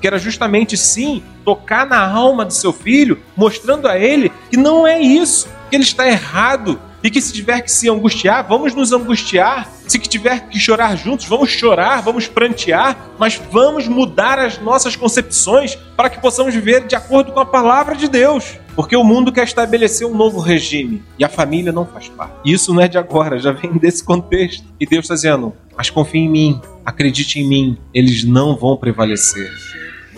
que 0.00 0.06
era 0.06 0.18
justamente 0.18 0.76
sim 0.76 1.22
tocar 1.44 1.86
na 1.86 2.06
alma 2.06 2.44
do 2.44 2.52
seu 2.52 2.72
filho, 2.72 3.18
mostrando 3.36 3.88
a 3.88 3.98
ele 3.98 4.30
que 4.50 4.56
não 4.56 4.86
é 4.86 5.00
isso, 5.00 5.48
que 5.70 5.76
ele 5.76 5.84
está 5.84 6.06
errado, 6.06 6.78
e 7.06 7.10
que 7.10 7.20
se 7.20 7.32
tiver 7.32 7.60
que 7.62 7.70
se 7.70 7.88
angustiar, 7.88 8.44
vamos 8.48 8.74
nos 8.74 8.92
angustiar. 8.92 9.70
Se 9.86 9.96
tiver 9.96 10.48
que 10.48 10.58
chorar 10.58 10.96
juntos, 10.96 11.26
vamos 11.26 11.50
chorar, 11.50 12.02
vamos 12.02 12.26
prantear, 12.26 13.12
mas 13.16 13.40
vamos 13.52 13.86
mudar 13.86 14.40
as 14.40 14.58
nossas 14.58 14.96
concepções 14.96 15.76
para 15.96 16.10
que 16.10 16.20
possamos 16.20 16.52
viver 16.52 16.84
de 16.84 16.96
acordo 16.96 17.30
com 17.30 17.38
a 17.38 17.46
palavra 17.46 17.94
de 17.94 18.08
Deus. 18.08 18.58
Porque 18.74 18.96
o 18.96 19.04
mundo 19.04 19.30
quer 19.30 19.44
estabelecer 19.44 20.04
um 20.04 20.16
novo 20.16 20.40
regime 20.40 21.00
e 21.16 21.24
a 21.24 21.28
família 21.28 21.70
não 21.70 21.86
faz 21.86 22.08
parte. 22.08 22.34
Isso 22.44 22.74
não 22.74 22.82
é 22.82 22.88
de 22.88 22.98
agora, 22.98 23.38
já 23.38 23.52
vem 23.52 23.74
desse 23.78 24.02
contexto. 24.02 24.66
E 24.80 24.84
Deus 24.84 25.04
está 25.04 25.14
dizendo: 25.14 25.54
mas 25.76 25.88
confie 25.88 26.18
em 26.18 26.28
mim, 26.28 26.60
acredite 26.84 27.38
em 27.38 27.46
mim, 27.46 27.78
eles 27.94 28.24
não 28.24 28.56
vão 28.56 28.76
prevalecer. 28.76 29.48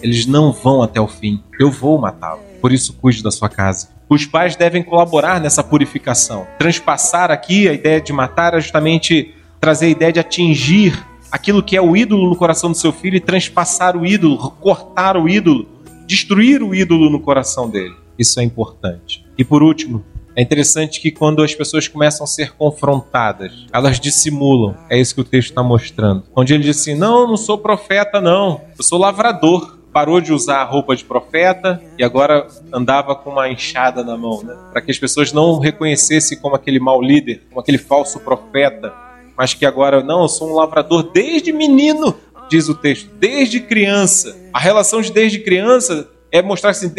Eles 0.03 0.25
não 0.25 0.53
vão 0.53 0.83
até 0.83 0.99
o 0.99 1.07
fim. 1.07 1.43
Eu 1.61 1.71
vou 1.71 1.99
matá-los. 1.99 2.41
Por 2.63 2.73
isso, 2.73 2.95
cuide 2.95 3.23
da 3.23 3.31
sua 3.31 3.51
casa. 3.51 3.98
Os 4.09 4.25
pais 4.25 4.57
devem 4.57 4.83
colaborar 4.83 5.41
nessa 5.41 5.63
purificação. 5.63 6.47
Transpassar 6.59 7.31
aqui 7.31 7.69
a 7.69 7.73
ideia 7.75 8.01
de 8.01 8.13
matar 8.13 8.55
é 8.55 8.61
justamente 8.61 9.35
trazer 9.61 9.87
a 9.87 9.91
ideia 9.91 10.13
de 10.13 10.21
atingir 10.21 11.07
aquilo 11.31 11.63
que 11.63 11.77
é 11.77 11.83
o 11.83 11.97
ídolo 11.97 12.31
no 12.31 12.37
coração 12.37 12.71
do 12.71 12.77
seu 12.77 12.93
filho 12.93 13.17
e 13.17 13.21
transpassar 13.21 13.97
o 13.97 14.07
ídolo, 14.07 14.51
cortar 14.61 15.17
o 15.17 15.29
ídolo, 15.29 15.69
destruir 16.07 16.63
o 16.63 16.75
ídolo 16.75 17.11
no 17.11 17.21
coração 17.21 17.69
dele. 17.69 17.95
Isso 18.19 18.41
é 18.41 18.43
importante. 18.43 19.27
E 19.37 19.45
por 19.45 19.63
último, 19.63 20.03
é 20.35 20.43
interessante 20.43 21.01
que 21.01 21.11
quando 21.11 21.43
as 21.43 21.55
pessoas 21.55 21.87
começam 21.87 22.25
a 22.25 22.27
ser 22.27 22.53
confrontadas, 22.53 23.67
elas 23.73 24.01
dissimulam. 24.01 24.75
É 24.89 24.99
isso 24.99 25.15
que 25.15 25.21
o 25.21 25.25
texto 25.25 25.51
está 25.51 25.63
mostrando. 25.63 26.25
Onde 26.35 26.55
ele 26.55 26.63
diz 26.63 26.81
assim: 26.81 26.95
Não, 26.95 27.27
não 27.27 27.37
sou 27.37 27.59
profeta, 27.59 28.21
não. 28.21 28.61
Eu 28.77 28.85
sou 28.85 28.99
lavrador 28.99 29.78
parou 29.93 30.21
de 30.21 30.33
usar 30.33 30.59
a 30.59 30.65
roupa 30.65 30.95
de 30.95 31.05
profeta 31.05 31.83
e 31.99 32.05
agora 32.05 32.47
andava 32.73 33.15
com 33.15 33.31
uma 33.31 33.49
enxada 33.49 34.05
na 34.05 34.17
mão, 34.17 34.43
né? 34.43 34.57
para 34.73 34.83
que 34.83 34.91
as 34.91 34.99
pessoas 34.99 35.33
não 35.33 35.59
reconhecessem 35.59 36.39
como 36.39 36.55
aquele 36.55 36.79
mau 36.79 37.01
líder, 37.01 37.43
como 37.49 37.61
aquele 37.61 37.79
falso 37.79 38.21
profeta, 38.21 38.93
mas 39.37 39.55
que 39.55 39.65
agora, 39.65 40.03
não, 40.03 40.23
eu 40.23 40.29
sou 40.29 40.51
um 40.51 40.55
lavrador 40.55 41.11
desde 41.13 41.53
menino, 41.53 42.15
diz 42.51 42.69
o 42.69 42.75
texto, 42.75 43.11
desde 43.19 43.61
criança. 43.61 44.37
A 44.53 44.59
relação 44.59 45.01
de 45.01 45.13
desde 45.13 45.39
criança 45.39 46.09
é 46.33 46.43
mostrar 46.43 46.71
assim, 46.71 46.93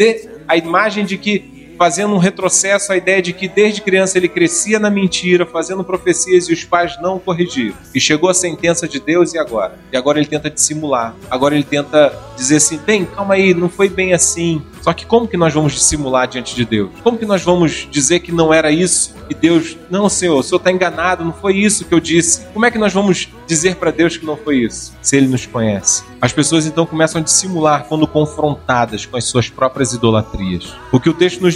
a 0.48 0.56
imagem 0.56 1.04
de 1.04 1.18
que 1.18 1.59
fazendo 1.80 2.12
um 2.14 2.18
retrocesso 2.18 2.92
à 2.92 2.96
ideia 2.98 3.22
de 3.22 3.32
que 3.32 3.48
desde 3.48 3.80
criança 3.80 4.18
ele 4.18 4.28
crescia 4.28 4.78
na 4.78 4.90
mentira, 4.90 5.46
fazendo 5.46 5.82
profecias 5.82 6.46
e 6.46 6.52
os 6.52 6.62
pais 6.62 7.00
não 7.00 7.18
corrigiram. 7.18 7.74
E 7.94 7.98
chegou 7.98 8.28
a 8.28 8.34
sentença 8.34 8.86
de 8.86 9.00
Deus 9.00 9.32
e 9.32 9.38
agora? 9.38 9.78
E 9.90 9.96
agora 9.96 10.18
ele 10.18 10.28
tenta 10.28 10.50
dissimular. 10.50 11.16
Agora 11.30 11.54
ele 11.54 11.64
tenta 11.64 12.12
dizer 12.36 12.56
assim: 12.56 12.76
bem, 12.76 13.06
calma 13.06 13.32
aí, 13.32 13.54
não 13.54 13.70
foi 13.70 13.88
bem 13.88 14.12
assim. 14.12 14.60
Só 14.82 14.92
que 14.92 15.06
como 15.06 15.26
que 15.26 15.36
nós 15.36 15.54
vamos 15.54 15.72
dissimular 15.72 16.26
diante 16.26 16.54
de 16.54 16.64
Deus? 16.66 16.90
Como 17.02 17.16
que 17.16 17.26
nós 17.26 17.42
vamos 17.42 17.88
dizer 17.90 18.20
que 18.20 18.32
não 18.32 18.52
era 18.52 18.70
isso? 18.70 19.14
E 19.28 19.34
Deus, 19.34 19.76
não, 19.90 20.08
Senhor, 20.08 20.38
o 20.38 20.42
Senhor 20.42 20.58
está 20.58 20.72
enganado, 20.72 21.24
não 21.24 21.32
foi 21.32 21.56
isso 21.56 21.84
que 21.84 21.94
eu 21.94 22.00
disse. 22.00 22.46
Como 22.52 22.64
é 22.64 22.70
que 22.70 22.78
nós 22.78 22.92
vamos 22.92 23.28
dizer 23.46 23.76
para 23.76 23.90
Deus 23.90 24.16
que 24.16 24.24
não 24.24 24.36
foi 24.36 24.58
isso? 24.58 24.94
Se 25.02 25.16
Ele 25.16 25.28
nos 25.28 25.46
conhece. 25.46 26.02
As 26.20 26.32
pessoas 26.32 26.66
então 26.66 26.84
começam 26.84 27.20
a 27.20 27.24
dissimular 27.24 27.84
quando 27.84 28.06
confrontadas 28.06 29.06
com 29.06 29.16
as 29.16 29.24
suas 29.24 29.48
próprias 29.48 29.92
idolatrias. 29.92 30.74
O 30.92 30.98
que 30.98 31.08
o 31.08 31.14
texto 31.14 31.40
nos 31.40 31.54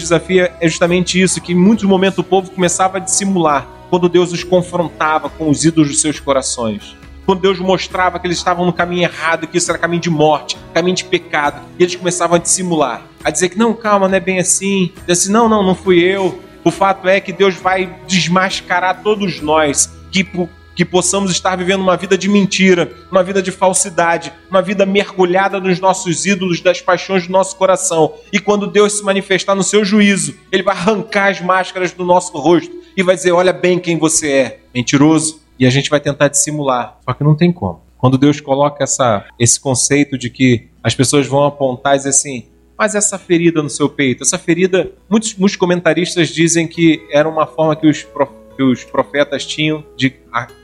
é 0.60 0.68
justamente 0.68 1.20
isso, 1.20 1.40
que 1.40 1.52
em 1.52 1.56
muitos 1.56 1.84
momentos 1.84 2.18
o 2.18 2.24
povo 2.24 2.50
começava 2.50 2.98
a 2.98 3.00
dissimular 3.00 3.66
quando 3.90 4.08
Deus 4.08 4.32
os 4.32 4.42
confrontava 4.42 5.28
com 5.28 5.48
os 5.48 5.64
ídolos 5.64 5.90
dos 5.90 6.00
seus 6.00 6.18
corações 6.18 6.96
quando 7.24 7.40
Deus 7.40 7.58
mostrava 7.58 8.18
que 8.18 8.26
eles 8.26 8.38
estavam 8.38 8.66
no 8.66 8.72
caminho 8.72 9.02
errado, 9.02 9.46
que 9.46 9.56
isso 9.56 9.70
era 9.70 9.78
caminho 9.78 10.02
de 10.02 10.10
morte, 10.10 10.56
caminho 10.72 10.96
de 10.96 11.04
pecado, 11.04 11.60
e 11.78 11.82
eles 11.82 11.96
começavam 11.96 12.36
a 12.36 12.38
dissimular, 12.38 13.02
a 13.22 13.30
dizer 13.30 13.48
que 13.48 13.58
não, 13.58 13.72
calma, 13.72 14.08
não 14.08 14.16
é 14.16 14.20
bem 14.20 14.38
assim, 14.38 14.92
dizer 15.00 15.12
assim, 15.12 15.32
não, 15.32 15.48
não, 15.48 15.62
não 15.62 15.74
fui 15.74 16.00
eu. 16.00 16.38
O 16.62 16.70
fato 16.70 17.08
é 17.08 17.20
que 17.20 17.32
Deus 17.32 17.54
vai 17.54 17.94
desmascarar 18.06 19.02
todos 19.02 19.40
nós 19.40 19.90
que 20.10 20.26
que 20.74 20.84
possamos 20.84 21.30
estar 21.30 21.56
vivendo 21.56 21.80
uma 21.80 21.96
vida 21.96 22.16
de 22.18 22.28
mentira, 22.28 22.92
uma 23.10 23.22
vida 23.22 23.42
de 23.42 23.50
falsidade, 23.50 24.32
uma 24.50 24.60
vida 24.60 24.84
mergulhada 24.84 25.60
nos 25.60 25.78
nossos 25.78 26.26
ídolos, 26.26 26.60
das 26.60 26.80
paixões 26.80 27.26
do 27.26 27.32
nosso 27.32 27.56
coração. 27.56 28.14
E 28.32 28.38
quando 28.38 28.66
Deus 28.66 28.94
se 28.94 29.02
manifestar 29.04 29.54
no 29.54 29.62
seu 29.62 29.84
juízo, 29.84 30.34
Ele 30.50 30.62
vai 30.62 30.74
arrancar 30.74 31.30
as 31.30 31.40
máscaras 31.40 31.92
do 31.92 32.04
nosso 32.04 32.36
rosto 32.38 32.74
e 32.96 33.02
vai 33.02 33.14
dizer: 33.14 33.32
Olha 33.32 33.52
bem 33.52 33.78
quem 33.78 33.98
você 33.98 34.30
é, 34.30 34.60
mentiroso. 34.74 35.42
E 35.56 35.64
a 35.64 35.70
gente 35.70 35.88
vai 35.88 36.00
tentar 36.00 36.26
dissimular. 36.26 36.98
Só 37.04 37.14
que 37.14 37.22
não 37.22 37.36
tem 37.36 37.52
como. 37.52 37.80
Quando 37.96 38.18
Deus 38.18 38.40
coloca 38.40 38.82
essa, 38.82 39.24
esse 39.38 39.60
conceito 39.60 40.18
de 40.18 40.28
que 40.28 40.66
as 40.82 40.96
pessoas 40.96 41.28
vão 41.28 41.44
apontar 41.44 41.94
e 41.94 41.98
dizer 41.98 42.10
assim: 42.10 42.46
mas 42.76 42.94
essa 42.94 43.18
ferida 43.18 43.62
no 43.62 43.70
seu 43.70 43.88
peito, 43.88 44.22
essa 44.22 44.36
ferida, 44.36 44.90
muitos, 45.08 45.34
muitos 45.36 45.56
comentaristas 45.56 46.28
dizem 46.28 46.66
que 46.66 47.06
era 47.10 47.28
uma 47.28 47.46
forma 47.46 47.76
que 47.76 47.86
os, 47.86 48.06
que 48.54 48.62
os 48.62 48.84
profetas 48.84 49.44
tinham 49.44 49.84
de, 49.96 50.14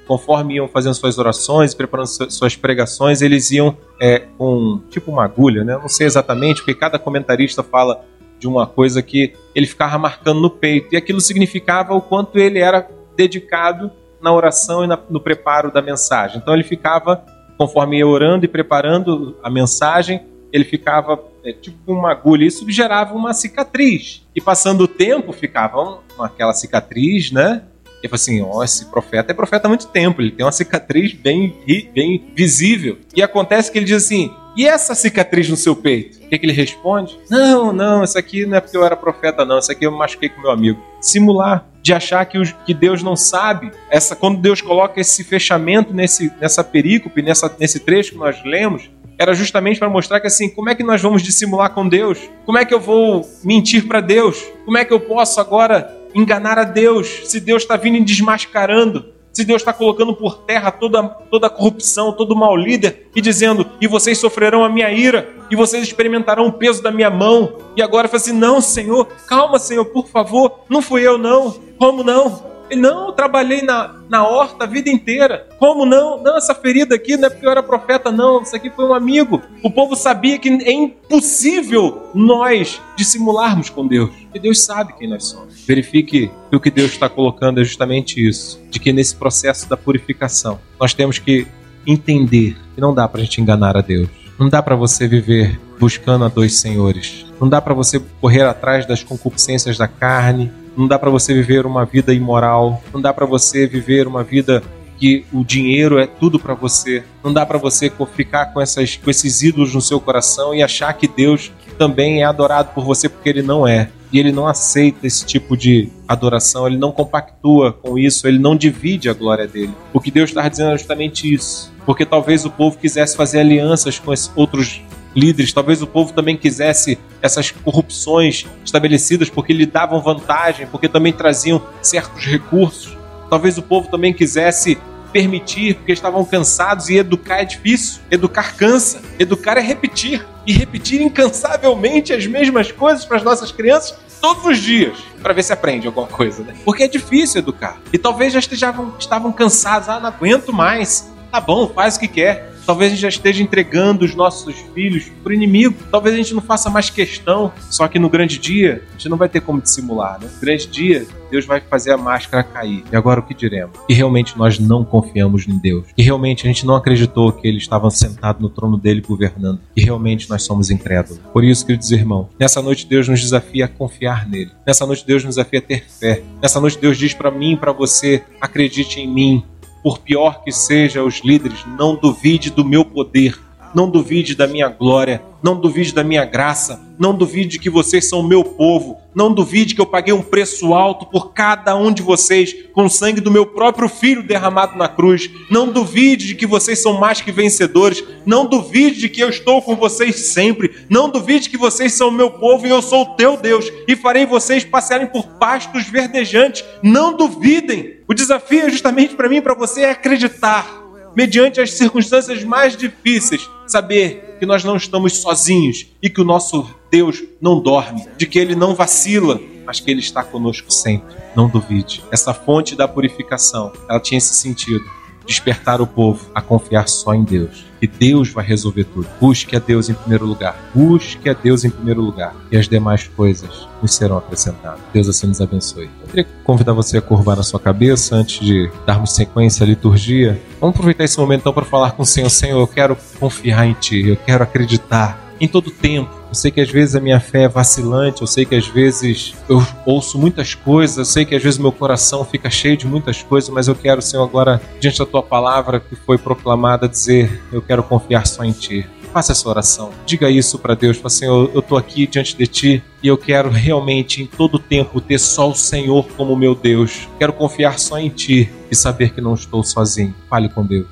conforme 0.06 0.56
iam 0.56 0.68
fazendo 0.68 0.94
suas 0.94 1.18
orações, 1.18 1.74
preparando 1.74 2.06
suas 2.06 2.56
pregações, 2.56 3.22
eles 3.22 3.50
iam 3.50 3.76
é, 4.00 4.20
com 4.38 4.80
tipo 4.90 5.10
uma 5.10 5.24
agulha, 5.24 5.64
né? 5.64 5.78
Não 5.80 5.88
sei 5.88 6.06
exatamente, 6.06 6.62
porque 6.62 6.74
cada 6.74 6.98
comentarista 6.98 7.62
fala 7.62 8.04
de 8.38 8.48
uma 8.48 8.66
coisa 8.66 9.02
que 9.02 9.34
ele 9.54 9.66
ficava 9.66 9.98
marcando 9.98 10.40
no 10.40 10.50
peito, 10.50 10.94
e 10.94 10.96
aquilo 10.96 11.20
significava 11.20 11.94
o 11.94 12.00
quanto 12.00 12.38
ele 12.38 12.58
era 12.58 12.88
dedicado 13.16 13.90
na 14.20 14.32
oração 14.32 14.84
e 14.84 14.86
na, 14.86 14.98
no 15.08 15.20
preparo 15.20 15.70
da 15.70 15.82
mensagem. 15.82 16.38
Então 16.38 16.54
ele 16.54 16.64
ficava, 16.64 17.24
conforme 17.58 17.98
ia 17.98 18.06
orando 18.06 18.44
e 18.44 18.48
preparando 18.48 19.36
a 19.42 19.50
mensagem, 19.50 20.22
ele 20.52 20.64
ficava 20.64 21.22
é, 21.44 21.52
tipo 21.52 21.92
uma 21.92 22.10
agulha. 22.10 22.44
Isso 22.44 22.68
gerava 22.70 23.14
uma 23.14 23.32
cicatriz. 23.32 24.26
E 24.34 24.40
passando 24.40 24.82
o 24.82 24.88
tempo, 24.88 25.32
ficava 25.32 26.00
uma, 26.16 26.26
aquela 26.26 26.52
cicatriz, 26.52 27.30
né? 27.30 27.62
Falou 28.08 28.14
assim: 28.14 28.42
ó, 28.42 28.64
esse 28.64 28.86
profeta 28.86 29.32
é 29.32 29.34
profeta 29.34 29.66
há 29.66 29.68
muito 29.68 29.86
tempo, 29.88 30.20
ele 30.20 30.30
tem 30.30 30.44
uma 30.44 30.52
cicatriz 30.52 31.12
bem, 31.12 31.54
bem 31.94 32.32
visível. 32.34 32.98
E 33.14 33.22
acontece 33.22 33.70
que 33.70 33.78
ele 33.78 33.86
diz 33.86 34.04
assim: 34.04 34.30
e 34.56 34.66
essa 34.66 34.94
cicatriz 34.94 35.48
no 35.48 35.56
seu 35.56 35.76
peito? 35.76 36.18
O 36.18 36.28
que, 36.28 36.38
que 36.38 36.46
ele 36.46 36.52
responde? 36.52 37.18
Não, 37.30 37.72
não, 37.72 38.02
isso 38.02 38.18
aqui 38.18 38.44
não 38.46 38.56
é 38.56 38.60
porque 38.60 38.76
eu 38.76 38.84
era 38.84 38.96
profeta, 38.96 39.44
não. 39.44 39.58
Isso 39.58 39.70
aqui 39.70 39.86
eu 39.86 39.92
machuquei 39.92 40.28
com 40.28 40.40
meu 40.40 40.50
amigo. 40.50 40.82
Simular, 41.00 41.66
de 41.82 41.92
achar 41.92 42.24
que, 42.26 42.36
os, 42.36 42.52
que 42.66 42.74
Deus 42.74 43.02
não 43.02 43.14
sabe. 43.14 43.70
Essa, 43.88 44.16
quando 44.16 44.40
Deus 44.40 44.60
coloca 44.60 45.00
esse 45.00 45.22
fechamento 45.22 45.94
nesse, 45.94 46.32
nessa 46.40 46.64
perícope, 46.64 47.22
nessa, 47.22 47.54
nesse 47.58 47.80
trecho 47.80 48.12
que 48.12 48.18
nós 48.18 48.42
lemos, 48.44 48.90
era 49.18 49.34
justamente 49.34 49.78
para 49.78 49.88
mostrar 49.88 50.20
que 50.20 50.26
assim, 50.26 50.48
como 50.48 50.68
é 50.68 50.74
que 50.74 50.82
nós 50.82 51.00
vamos 51.00 51.22
dissimular 51.22 51.70
com 51.70 51.88
Deus? 51.88 52.18
Como 52.44 52.58
é 52.58 52.64
que 52.64 52.74
eu 52.74 52.80
vou 52.80 53.28
mentir 53.44 53.86
para 53.86 54.00
Deus? 54.00 54.42
Como 54.64 54.78
é 54.78 54.84
que 54.84 54.92
eu 54.92 55.00
posso 55.00 55.40
agora 55.40 55.94
enganar 56.14 56.58
a 56.58 56.64
Deus 56.64 57.22
se 57.24 57.40
Deus 57.40 57.62
está 57.62 57.76
vindo 57.76 57.96
e 57.96 58.04
desmascarando? 58.04 59.20
Se 59.32 59.44
Deus 59.44 59.62
está 59.62 59.72
colocando 59.72 60.14
por 60.14 60.38
terra 60.38 60.72
toda, 60.72 61.02
toda 61.02 61.46
a 61.46 61.50
corrupção, 61.50 62.12
todo 62.12 62.32
o 62.32 62.36
mau 62.36 62.56
líder 62.56 63.08
e 63.14 63.20
dizendo: 63.20 63.64
e 63.80 63.86
vocês 63.86 64.18
sofrerão 64.18 64.64
a 64.64 64.68
minha 64.68 64.90
ira, 64.90 65.28
e 65.50 65.56
vocês 65.56 65.82
experimentarão 65.84 66.46
o 66.46 66.52
peso 66.52 66.82
da 66.82 66.90
minha 66.90 67.10
mão. 67.10 67.56
E 67.76 67.82
agora 67.82 68.08
fala 68.08 68.20
assim: 68.20 68.32
não, 68.32 68.60
Senhor, 68.60 69.06
calma, 69.28 69.58
Senhor, 69.58 69.84
por 69.84 70.08
favor, 70.08 70.60
não 70.68 70.82
fui 70.82 71.06
eu, 71.06 71.16
não. 71.16 71.52
Como 71.78 72.02
não? 72.02 72.50
Não, 72.76 73.12
trabalhei 73.12 73.62
na, 73.62 73.96
na 74.08 74.26
horta 74.26 74.64
a 74.64 74.66
vida 74.66 74.90
inteira. 74.90 75.46
Como 75.58 75.84
não? 75.84 76.22
Não, 76.22 76.36
essa 76.36 76.54
ferida 76.54 76.94
aqui 76.94 77.16
não 77.16 77.26
é 77.26 77.30
porque 77.30 77.46
eu 77.46 77.50
era 77.50 77.62
profeta, 77.62 78.10
não. 78.10 78.42
Isso 78.42 78.54
aqui 78.54 78.70
foi 78.70 78.84
um 78.86 78.94
amigo. 78.94 79.42
O 79.62 79.70
povo 79.70 79.96
sabia 79.96 80.38
que 80.38 80.48
é 80.48 80.72
impossível 80.72 82.10
nós 82.14 82.80
dissimularmos 82.96 83.70
com 83.70 83.86
Deus. 83.86 84.10
E 84.34 84.38
Deus 84.38 84.60
sabe 84.60 84.94
quem 84.98 85.08
nós 85.08 85.24
somos. 85.24 85.64
Verifique 85.66 86.30
que 86.50 86.56
o 86.56 86.60
que 86.60 86.70
Deus 86.70 86.92
está 86.92 87.08
colocando 87.08 87.60
é 87.60 87.64
justamente 87.64 88.24
isso: 88.26 88.60
de 88.70 88.78
que 88.78 88.92
nesse 88.92 89.16
processo 89.16 89.68
da 89.68 89.76
purificação, 89.76 90.58
nós 90.78 90.94
temos 90.94 91.18
que 91.18 91.46
entender 91.86 92.56
que 92.74 92.80
não 92.80 92.94
dá 92.94 93.08
para 93.08 93.20
a 93.20 93.24
gente 93.24 93.40
enganar 93.40 93.76
a 93.76 93.80
Deus. 93.80 94.08
Não 94.38 94.48
dá 94.48 94.62
para 94.62 94.74
você 94.74 95.06
viver 95.06 95.60
buscando 95.78 96.24
a 96.24 96.28
dois 96.28 96.58
senhores. 96.58 97.26
Não 97.40 97.48
dá 97.48 97.60
para 97.60 97.74
você 97.74 98.00
correr 98.20 98.42
atrás 98.42 98.86
das 98.86 99.02
concupiscências 99.02 99.76
da 99.76 99.88
carne, 99.88 100.50
não 100.76 100.86
dá 100.86 100.98
para 100.98 101.10
você 101.10 101.34
viver 101.34 101.66
uma 101.66 101.84
vida 101.84 102.12
imoral, 102.14 102.82
não 102.92 103.00
dá 103.00 103.12
para 103.12 103.26
você 103.26 103.66
viver 103.66 104.06
uma 104.06 104.22
vida 104.22 104.62
que 105.00 105.24
o 105.32 105.42
dinheiro 105.42 105.98
é 105.98 106.06
tudo 106.06 106.38
para 106.38 106.52
você. 106.52 107.02
Não 107.24 107.32
dá 107.32 107.46
para 107.46 107.56
você 107.56 107.90
ficar 108.14 108.46
com, 108.52 108.60
essas, 108.60 108.96
com 108.96 109.10
esses 109.10 109.42
ídolos 109.42 109.74
no 109.74 109.80
seu 109.80 109.98
coração 109.98 110.54
e 110.54 110.62
achar 110.62 110.92
que 110.92 111.08
Deus 111.08 111.50
também 111.78 112.20
é 112.20 112.24
adorado 112.26 112.72
por 112.74 112.84
você 112.84 113.08
porque 113.08 113.30
ele 113.30 113.42
não 113.42 113.66
é. 113.66 113.88
E 114.12 114.18
ele 114.18 114.30
não 114.30 114.46
aceita 114.46 115.06
esse 115.06 115.24
tipo 115.24 115.56
de 115.56 115.88
adoração, 116.06 116.66
ele 116.66 116.76
não 116.76 116.92
compactua 116.92 117.72
com 117.72 117.96
isso, 117.96 118.26
ele 118.26 118.38
não 118.38 118.56
divide 118.56 119.08
a 119.08 119.14
glória 119.14 119.46
dele. 119.46 119.72
O 119.92 120.00
que 120.00 120.10
Deus 120.10 120.30
está 120.30 120.46
dizendo 120.46 120.72
é 120.72 120.76
justamente 120.76 121.32
isso. 121.32 121.72
Porque 121.86 122.04
talvez 122.04 122.44
o 122.44 122.50
povo 122.50 122.76
quisesse 122.76 123.16
fazer 123.16 123.40
alianças 123.40 123.98
com 123.98 124.12
outros 124.36 124.82
líderes. 125.14 125.52
Talvez 125.52 125.82
o 125.82 125.86
povo 125.86 126.12
também 126.12 126.36
quisesse 126.36 126.98
essas 127.20 127.50
corrupções 127.50 128.46
estabelecidas 128.64 129.28
porque 129.28 129.52
lhe 129.52 129.66
davam 129.66 130.00
vantagem, 130.00 130.66
porque 130.66 130.88
também 130.88 131.12
traziam 131.12 131.62
certos 131.82 132.24
recursos. 132.24 132.96
Talvez 133.28 133.58
o 133.58 133.62
povo 133.62 133.88
também 133.88 134.12
quisesse 134.12 134.78
permitir, 135.12 135.74
porque 135.74 135.92
estavam 135.92 136.24
cansados 136.24 136.88
e 136.88 136.96
educar 136.96 137.40
é 137.40 137.44
difícil. 137.44 138.00
Educar 138.10 138.56
cansa. 138.56 139.02
Educar 139.18 139.56
é 139.56 139.60
repetir. 139.60 140.26
E 140.46 140.52
repetir 140.52 141.00
incansavelmente 141.00 142.12
as 142.12 142.26
mesmas 142.26 142.72
coisas 142.72 143.04
para 143.04 143.18
as 143.18 143.22
nossas 143.22 143.52
crianças 143.52 143.98
todos 144.20 144.44
os 144.44 144.58
dias 144.58 144.98
para 145.22 145.32
ver 145.32 145.42
se 145.42 145.52
aprende 145.52 145.86
alguma 145.86 146.06
coisa, 146.06 146.42
né? 146.42 146.54
Porque 146.64 146.82
é 146.82 146.88
difícil 146.88 147.40
educar. 147.40 147.80
E 147.92 147.98
talvez 147.98 148.32
já 148.32 148.38
estavam, 148.38 148.94
estavam 148.98 149.32
cansados, 149.32 149.88
ah, 149.88 149.98
não 149.98 150.08
aguento 150.08 150.52
mais. 150.52 151.10
Tá 151.30 151.40
bom, 151.40 151.68
faz 151.68 151.96
o 151.96 152.00
que 152.00 152.08
quer. 152.08 152.49
Talvez 152.66 152.92
a 152.92 152.94
gente 152.94 153.02
já 153.02 153.08
esteja 153.08 153.42
entregando 153.42 154.04
os 154.04 154.14
nossos 154.14 154.54
filhos 154.74 155.10
para 155.22 155.30
o 155.30 155.32
inimigo. 155.32 155.74
Talvez 155.90 156.14
a 156.14 156.18
gente 156.18 156.34
não 156.34 156.42
faça 156.42 156.70
mais 156.70 156.90
questão. 156.90 157.52
Só 157.70 157.86
que 157.88 157.98
no 157.98 158.08
grande 158.08 158.38
dia, 158.38 158.82
a 158.88 158.92
gente 158.92 159.08
não 159.08 159.16
vai 159.16 159.28
ter 159.28 159.40
como 159.40 159.60
dissimular. 159.60 160.20
Né? 160.20 160.28
No 160.32 160.40
grande 160.40 160.66
dia, 160.66 161.06
Deus 161.30 161.46
vai 161.46 161.60
fazer 161.60 161.92
a 161.92 161.96
máscara 161.96 162.42
cair. 162.42 162.82
E 162.90 162.96
agora 162.96 163.20
o 163.20 163.22
que 163.22 163.32
diremos? 163.34 163.78
Que 163.86 163.94
realmente 163.94 164.36
nós 164.36 164.58
não 164.58 164.84
confiamos 164.84 165.46
em 165.46 165.56
Deus. 165.56 165.86
Que 165.96 166.02
realmente 166.02 166.46
a 166.46 166.48
gente 166.48 166.66
não 166.66 166.74
acreditou 166.74 167.32
que 167.32 167.46
Ele 167.46 167.58
estava 167.58 167.88
sentado 167.90 168.40
no 168.40 168.50
trono 168.50 168.76
dele 168.76 169.00
governando. 169.00 169.60
Que 169.74 169.82
realmente 169.82 170.28
nós 170.28 170.42
somos 170.42 170.70
incrédulos. 170.70 171.20
Por 171.32 171.44
isso, 171.44 171.64
queridos 171.64 171.90
irmãos, 171.92 172.28
nessa 172.38 172.60
noite 172.60 172.86
Deus 172.86 173.08
nos 173.08 173.20
desafia 173.20 173.66
a 173.66 173.68
confiar 173.68 174.28
nele. 174.28 174.50
Nessa 174.66 174.84
noite 174.86 175.06
Deus 175.06 175.24
nos 175.24 175.36
desafia 175.36 175.60
a 175.60 175.62
ter 175.62 175.84
fé. 175.88 176.22
Nessa 176.42 176.60
noite 176.60 176.78
Deus 176.78 176.98
diz 176.98 177.14
para 177.14 177.30
mim 177.30 177.52
e 177.52 177.56
para 177.56 177.72
você: 177.72 178.22
acredite 178.40 179.00
em 179.00 179.06
mim 179.06 179.44
por 179.82 179.98
pior 179.98 180.42
que 180.42 180.52
sejam 180.52 181.06
os 181.06 181.20
líderes, 181.20 181.64
não 181.66 181.96
duvide 181.96 182.50
do 182.50 182.64
meu 182.64 182.84
poder, 182.84 183.38
não 183.74 183.88
duvide 183.88 184.34
da 184.34 184.46
minha 184.46 184.68
glória, 184.68 185.22
não 185.42 185.58
duvide 185.58 185.94
da 185.94 186.04
minha 186.04 186.24
graça, 186.24 186.80
não 186.98 187.14
duvide 187.14 187.58
que 187.58 187.70
vocês 187.70 188.08
são 188.08 188.22
meu 188.22 188.44
povo, 188.44 188.98
não 189.14 189.32
duvide 189.32 189.74
que 189.74 189.80
eu 189.80 189.86
paguei 189.86 190.12
um 190.12 190.22
preço 190.22 190.74
alto 190.74 191.06
por 191.06 191.32
cada 191.32 191.74
um 191.74 191.90
de 191.92 192.02
vocês, 192.02 192.54
com 192.72 192.84
o 192.84 192.90
sangue 192.90 193.20
do 193.20 193.30
meu 193.30 193.46
próprio 193.46 193.88
filho 193.88 194.22
derramado 194.22 194.76
na 194.76 194.86
cruz. 194.86 195.30
Não 195.50 195.72
duvide 195.72 196.26
de 196.26 196.34
que 196.34 196.46
vocês 196.46 196.80
são 196.80 197.00
mais 197.00 197.20
que 197.20 197.32
vencedores, 197.32 198.04
não 198.26 198.46
duvide 198.46 199.00
de 199.00 199.08
que 199.08 199.22
eu 199.22 199.30
estou 199.30 199.62
com 199.62 199.74
vocês 199.76 200.16
sempre, 200.16 200.74
não 200.88 201.08
duvide 201.08 201.48
que 201.48 201.56
vocês 201.56 201.94
são 201.94 202.10
meu 202.10 202.30
povo 202.30 202.66
e 202.66 202.70
eu 202.70 202.82
sou 202.82 203.02
o 203.02 203.14
teu 203.16 203.36
Deus 203.36 203.70
e 203.88 203.96
farei 203.96 204.26
vocês 204.26 204.64
passearem 204.64 205.06
por 205.06 205.26
pastos 205.26 205.84
verdejantes. 205.88 206.64
Não 206.82 207.16
duvidem. 207.16 208.00
O 208.06 208.14
desafio 208.14 208.66
é 208.66 208.70
justamente 208.70 209.14
para 209.14 209.28
mim 209.28 209.36
e 209.36 209.42
para 209.42 209.54
você 209.54 209.82
é 209.82 209.90
acreditar 209.90 210.89
mediante 211.14 211.60
as 211.60 211.72
circunstâncias 211.72 212.42
mais 212.44 212.76
difíceis, 212.76 213.48
saber 213.66 214.36
que 214.38 214.46
nós 214.46 214.64
não 214.64 214.76
estamos 214.76 215.18
sozinhos 215.18 215.86
e 216.02 216.08
que 216.08 216.20
o 216.20 216.24
nosso 216.24 216.68
Deus 216.90 217.22
não 217.40 217.60
dorme, 217.60 218.06
de 218.16 218.26
que 218.26 218.38
ele 218.38 218.54
não 218.54 218.74
vacila, 218.74 219.40
mas 219.64 219.80
que 219.80 219.90
ele 219.90 220.00
está 220.00 220.22
conosco 220.22 220.72
sempre. 220.72 221.14
Não 221.36 221.48
duvide. 221.48 222.02
Essa 222.10 222.34
fonte 222.34 222.74
da 222.74 222.88
purificação, 222.88 223.72
ela 223.88 224.00
tinha 224.00 224.18
esse 224.18 224.34
sentido 224.34 224.84
despertar 225.30 225.80
o 225.80 225.86
povo 225.86 226.28
a 226.34 226.42
confiar 226.42 226.88
só 226.88 227.14
em 227.14 227.22
Deus. 227.22 227.64
Que 227.78 227.86
Deus 227.86 228.30
vai 228.30 228.44
resolver 228.44 228.82
tudo. 228.82 229.06
Busque 229.20 229.54
a 229.54 229.60
Deus 229.60 229.88
em 229.88 229.94
primeiro 229.94 230.26
lugar. 230.26 230.56
Busque 230.74 231.30
a 231.30 231.32
Deus 231.32 231.64
em 231.64 231.70
primeiro 231.70 232.02
lugar. 232.02 232.34
E 232.50 232.56
as 232.56 232.68
demais 232.68 233.06
coisas 233.06 233.68
nos 233.80 233.94
serão 233.94 234.18
acrescentadas. 234.18 234.80
Deus 234.92 235.08
assim 235.08 235.28
nos 235.28 235.40
abençoe. 235.40 235.88
Eu 236.02 236.08
queria 236.08 236.26
convidar 236.42 236.72
você 236.72 236.98
a 236.98 237.02
curvar 237.02 237.38
a 237.38 237.44
sua 237.44 237.60
cabeça 237.60 238.16
antes 238.16 238.44
de 238.44 238.68
darmos 238.84 239.14
sequência 239.14 239.62
à 239.62 239.66
liturgia. 239.68 240.42
Vamos 240.60 240.74
aproveitar 240.74 241.04
esse 241.04 241.18
momento 241.18 241.42
então 241.42 241.52
para 241.52 241.64
falar 241.64 241.92
com 241.92 242.02
o 242.02 242.06
Senhor. 242.06 242.28
Senhor, 242.28 242.60
eu 242.60 242.66
quero 242.66 242.96
confiar 243.20 243.66
em 243.66 243.74
Ti. 243.74 244.08
Eu 244.08 244.16
quero 244.16 244.42
acreditar 244.42 245.32
em 245.40 245.46
todo 245.46 245.70
tempo. 245.70 246.19
Eu 246.30 246.34
sei 246.36 246.52
que 246.52 246.60
às 246.60 246.70
vezes 246.70 246.94
a 246.94 247.00
minha 247.00 247.18
fé 247.18 247.42
é 247.42 247.48
vacilante, 247.48 248.20
eu 248.20 248.26
sei 248.26 248.44
que 248.44 248.54
às 248.54 248.68
vezes 248.68 249.34
eu 249.48 249.60
ouço 249.84 250.16
muitas 250.16 250.54
coisas, 250.54 250.96
eu 250.96 251.04
sei 251.04 251.24
que 251.24 251.34
às 251.34 251.42
vezes 251.42 251.58
meu 251.58 251.72
coração 251.72 252.24
fica 252.24 252.48
cheio 252.48 252.76
de 252.76 252.86
muitas 252.86 253.20
coisas, 253.20 253.50
mas 253.50 253.66
eu 253.66 253.74
quero, 253.74 254.00
Senhor, 254.00 254.22
agora, 254.22 254.62
diante 254.78 255.00
da 255.00 255.06
tua 255.06 255.24
palavra 255.24 255.80
que 255.80 255.96
foi 255.96 256.16
proclamada, 256.16 256.88
dizer: 256.88 257.42
eu 257.52 257.60
quero 257.60 257.82
confiar 257.82 258.28
só 258.28 258.44
em 258.44 258.52
ti. 258.52 258.86
Faça 259.12 259.32
essa 259.32 259.48
oração. 259.48 259.90
Diga 260.06 260.30
isso 260.30 260.56
para 260.56 260.76
Deus. 260.76 260.98
Fala, 260.98 261.10
Senhor, 261.10 261.50
eu 261.52 261.58
estou 261.58 261.76
aqui 261.76 262.06
diante 262.06 262.36
de 262.36 262.46
Ti 262.46 262.84
e 263.02 263.08
eu 263.08 263.18
quero 263.18 263.50
realmente, 263.50 264.22
em 264.22 264.26
todo 264.26 264.56
tempo, 264.56 265.00
ter 265.00 265.18
só 265.18 265.50
o 265.50 265.54
Senhor 265.54 266.06
como 266.16 266.36
meu 266.36 266.54
Deus. 266.54 267.08
Quero 267.18 267.32
confiar 267.32 267.76
só 267.80 267.98
em 267.98 268.08
Ti 268.08 268.48
e 268.70 268.76
saber 268.76 269.10
que 269.10 269.20
não 269.20 269.34
estou 269.34 269.64
sozinho. 269.64 270.14
Fale 270.28 270.48
com 270.48 270.64
Deus. 270.64 270.86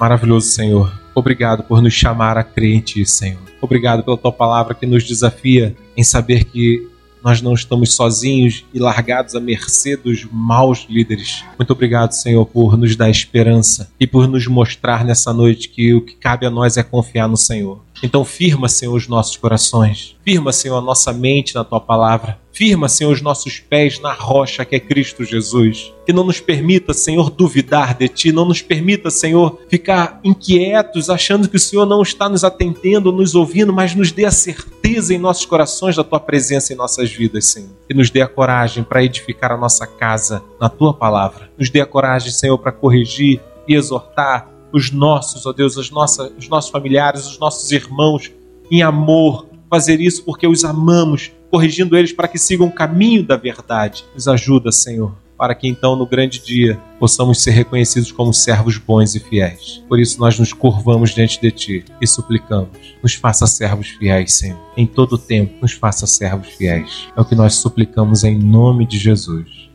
Maravilhoso 0.00 0.48
Senhor. 0.48 0.92
Obrigado 1.14 1.62
por 1.62 1.80
nos 1.80 1.94
chamar 1.94 2.36
a 2.36 2.42
Ti, 2.42 3.06
Senhor. 3.06 3.49
Obrigado 3.60 4.02
pela 4.02 4.16
Tua 4.16 4.32
palavra 4.32 4.74
que 4.74 4.86
nos 4.86 5.04
desafia 5.04 5.74
em 5.96 6.02
saber 6.02 6.44
que 6.44 6.88
nós 7.22 7.42
não 7.42 7.52
estamos 7.52 7.94
sozinhos 7.94 8.64
e 8.72 8.78
largados 8.78 9.34
à 9.34 9.40
mercê 9.40 9.96
dos 9.96 10.26
maus 10.30 10.86
líderes. 10.88 11.44
Muito 11.58 11.72
obrigado, 11.72 12.12
Senhor, 12.12 12.46
por 12.46 12.76
nos 12.76 12.96
dar 12.96 13.10
esperança 13.10 13.90
e 14.00 14.06
por 14.06 14.26
nos 14.26 14.46
mostrar 14.46 15.04
nessa 15.04 15.32
noite 15.32 15.68
que 15.68 15.92
o 15.92 16.00
que 16.00 16.14
cabe 16.14 16.46
a 16.46 16.50
nós 16.50 16.76
é 16.76 16.82
confiar 16.82 17.28
no 17.28 17.36
Senhor. 17.36 17.80
Então, 18.02 18.24
firma, 18.24 18.68
Senhor, 18.68 18.94
os 18.94 19.06
nossos 19.06 19.36
corações. 19.36 20.16
Firma, 20.24 20.52
Senhor, 20.52 20.78
a 20.78 20.80
nossa 20.80 21.12
mente 21.12 21.54
na 21.54 21.64
tua 21.64 21.80
palavra. 21.80 22.38
Firma, 22.52 22.88
Senhor, 22.88 23.12
os 23.12 23.22
nossos 23.22 23.58
pés 23.58 24.00
na 24.00 24.12
rocha 24.12 24.64
que 24.64 24.74
é 24.74 24.80
Cristo 24.80 25.24
Jesus. 25.24 25.92
Que 26.04 26.12
não 26.12 26.24
nos 26.24 26.40
permita, 26.40 26.92
Senhor, 26.92 27.30
duvidar 27.30 27.94
de 27.94 28.08
ti. 28.08 28.32
Não 28.32 28.44
nos 28.44 28.62
permita, 28.62 29.10
Senhor, 29.10 29.58
ficar 29.68 30.20
inquietos, 30.24 31.10
achando 31.10 31.48
que 31.48 31.56
o 31.56 31.60
Senhor 31.60 31.86
não 31.86 32.02
está 32.02 32.28
nos 32.28 32.42
atendendo, 32.42 33.12
nos 33.12 33.34
ouvindo, 33.34 33.72
mas 33.72 33.94
nos 33.94 34.10
dê 34.10 34.24
a 34.24 34.30
certeza 34.30 35.14
em 35.14 35.18
nossos 35.18 35.46
corações 35.46 35.96
da 35.96 36.04
tua 36.04 36.20
presença 36.20 36.72
em 36.72 36.76
nossas 36.76 37.10
vidas, 37.10 37.46
Senhor. 37.46 37.70
E 37.88 37.94
nos 37.94 38.10
dê 38.10 38.22
a 38.22 38.28
coragem 38.28 38.82
para 38.82 39.04
edificar 39.04 39.52
a 39.52 39.56
nossa 39.56 39.86
casa 39.86 40.42
na 40.60 40.68
tua 40.68 40.92
palavra. 40.92 41.50
Nos 41.58 41.70
dê 41.70 41.80
a 41.80 41.86
coragem, 41.86 42.32
Senhor, 42.32 42.58
para 42.58 42.72
corrigir 42.72 43.40
e 43.68 43.74
exortar 43.74 44.49
os 44.72 44.90
nossos, 44.90 45.46
ó 45.46 45.52
Deus, 45.52 45.76
as 45.76 45.90
nossas, 45.90 46.30
os 46.38 46.48
nossos 46.48 46.70
familiares, 46.70 47.26
os 47.26 47.38
nossos 47.38 47.70
irmãos, 47.70 48.30
em 48.70 48.82
amor, 48.82 49.46
fazer 49.68 50.00
isso 50.00 50.24
porque 50.24 50.46
os 50.46 50.64
amamos, 50.64 51.30
corrigindo 51.50 51.96
eles 51.96 52.12
para 52.12 52.28
que 52.28 52.38
sigam 52.38 52.66
o 52.66 52.72
caminho 52.72 53.24
da 53.24 53.36
verdade. 53.36 54.04
Nos 54.14 54.26
ajuda, 54.26 54.72
Senhor, 54.72 55.14
para 55.38 55.54
que 55.54 55.68
então 55.68 55.96
no 55.96 56.06
grande 56.06 56.38
dia 56.38 56.78
possamos 56.98 57.42
ser 57.42 57.52
reconhecidos 57.52 58.12
como 58.12 58.34
servos 58.34 58.76
bons 58.76 59.14
e 59.14 59.20
fiéis. 59.20 59.82
Por 59.88 59.98
isso 59.98 60.18
nós 60.20 60.38
nos 60.38 60.52
curvamos 60.52 61.14
diante 61.14 61.40
de 61.40 61.50
Ti 61.50 61.84
e 62.00 62.06
suplicamos: 62.06 62.94
nos 63.02 63.14
faça 63.14 63.46
servos 63.46 63.88
fiéis, 63.88 64.34
Senhor. 64.34 64.58
Em 64.76 64.86
todo 64.86 65.16
tempo, 65.16 65.54
nos 65.62 65.72
faça 65.72 66.06
servos 66.06 66.48
fiéis. 66.48 67.08
É 67.16 67.20
o 67.20 67.24
que 67.24 67.34
nós 67.34 67.54
suplicamos 67.54 68.24
em 68.24 68.38
nome 68.38 68.86
de 68.86 68.98
Jesus. 68.98 69.70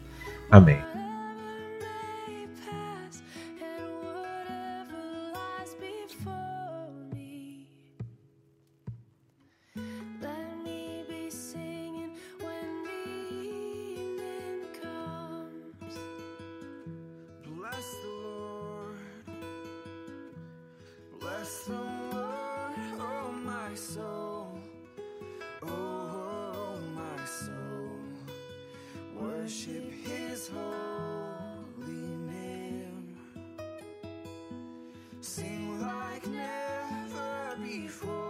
Amém. 0.52 0.85
oh 21.48 23.32
my 23.44 23.76
soul, 23.76 24.58
oh, 25.62 25.68
oh, 25.70 26.80
my 26.96 27.26
soul, 27.26 28.00
worship 29.16 29.92
His 30.04 30.50
holy 30.50 32.18
name, 32.32 33.16
sing 35.22 35.80
like 35.80 36.26
never 36.28 37.58
before. 37.64 38.25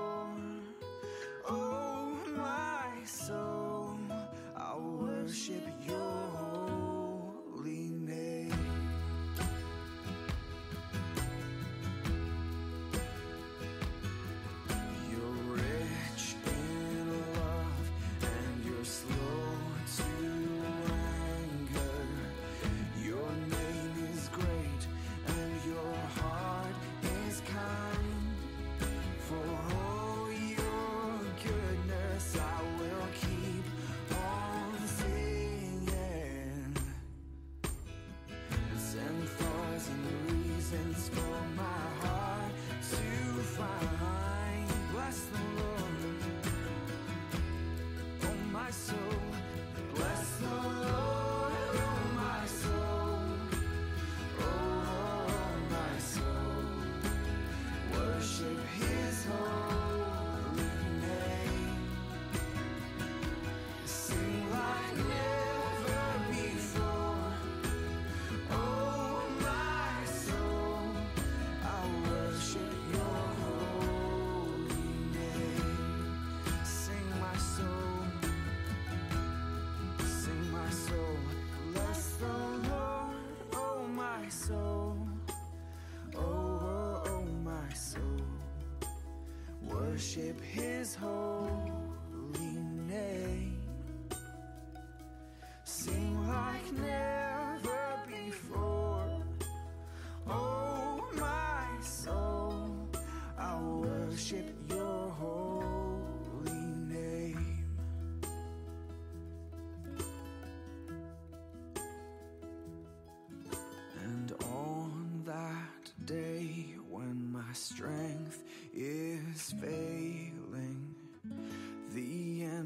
my 48.66 48.72
soul. 48.72 49.05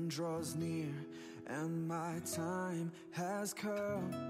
Draws 0.10 0.56
near, 0.56 0.92
and 1.48 1.88
my 1.88 2.20
time 2.36 2.92
has 3.12 3.54
come. 3.54 4.29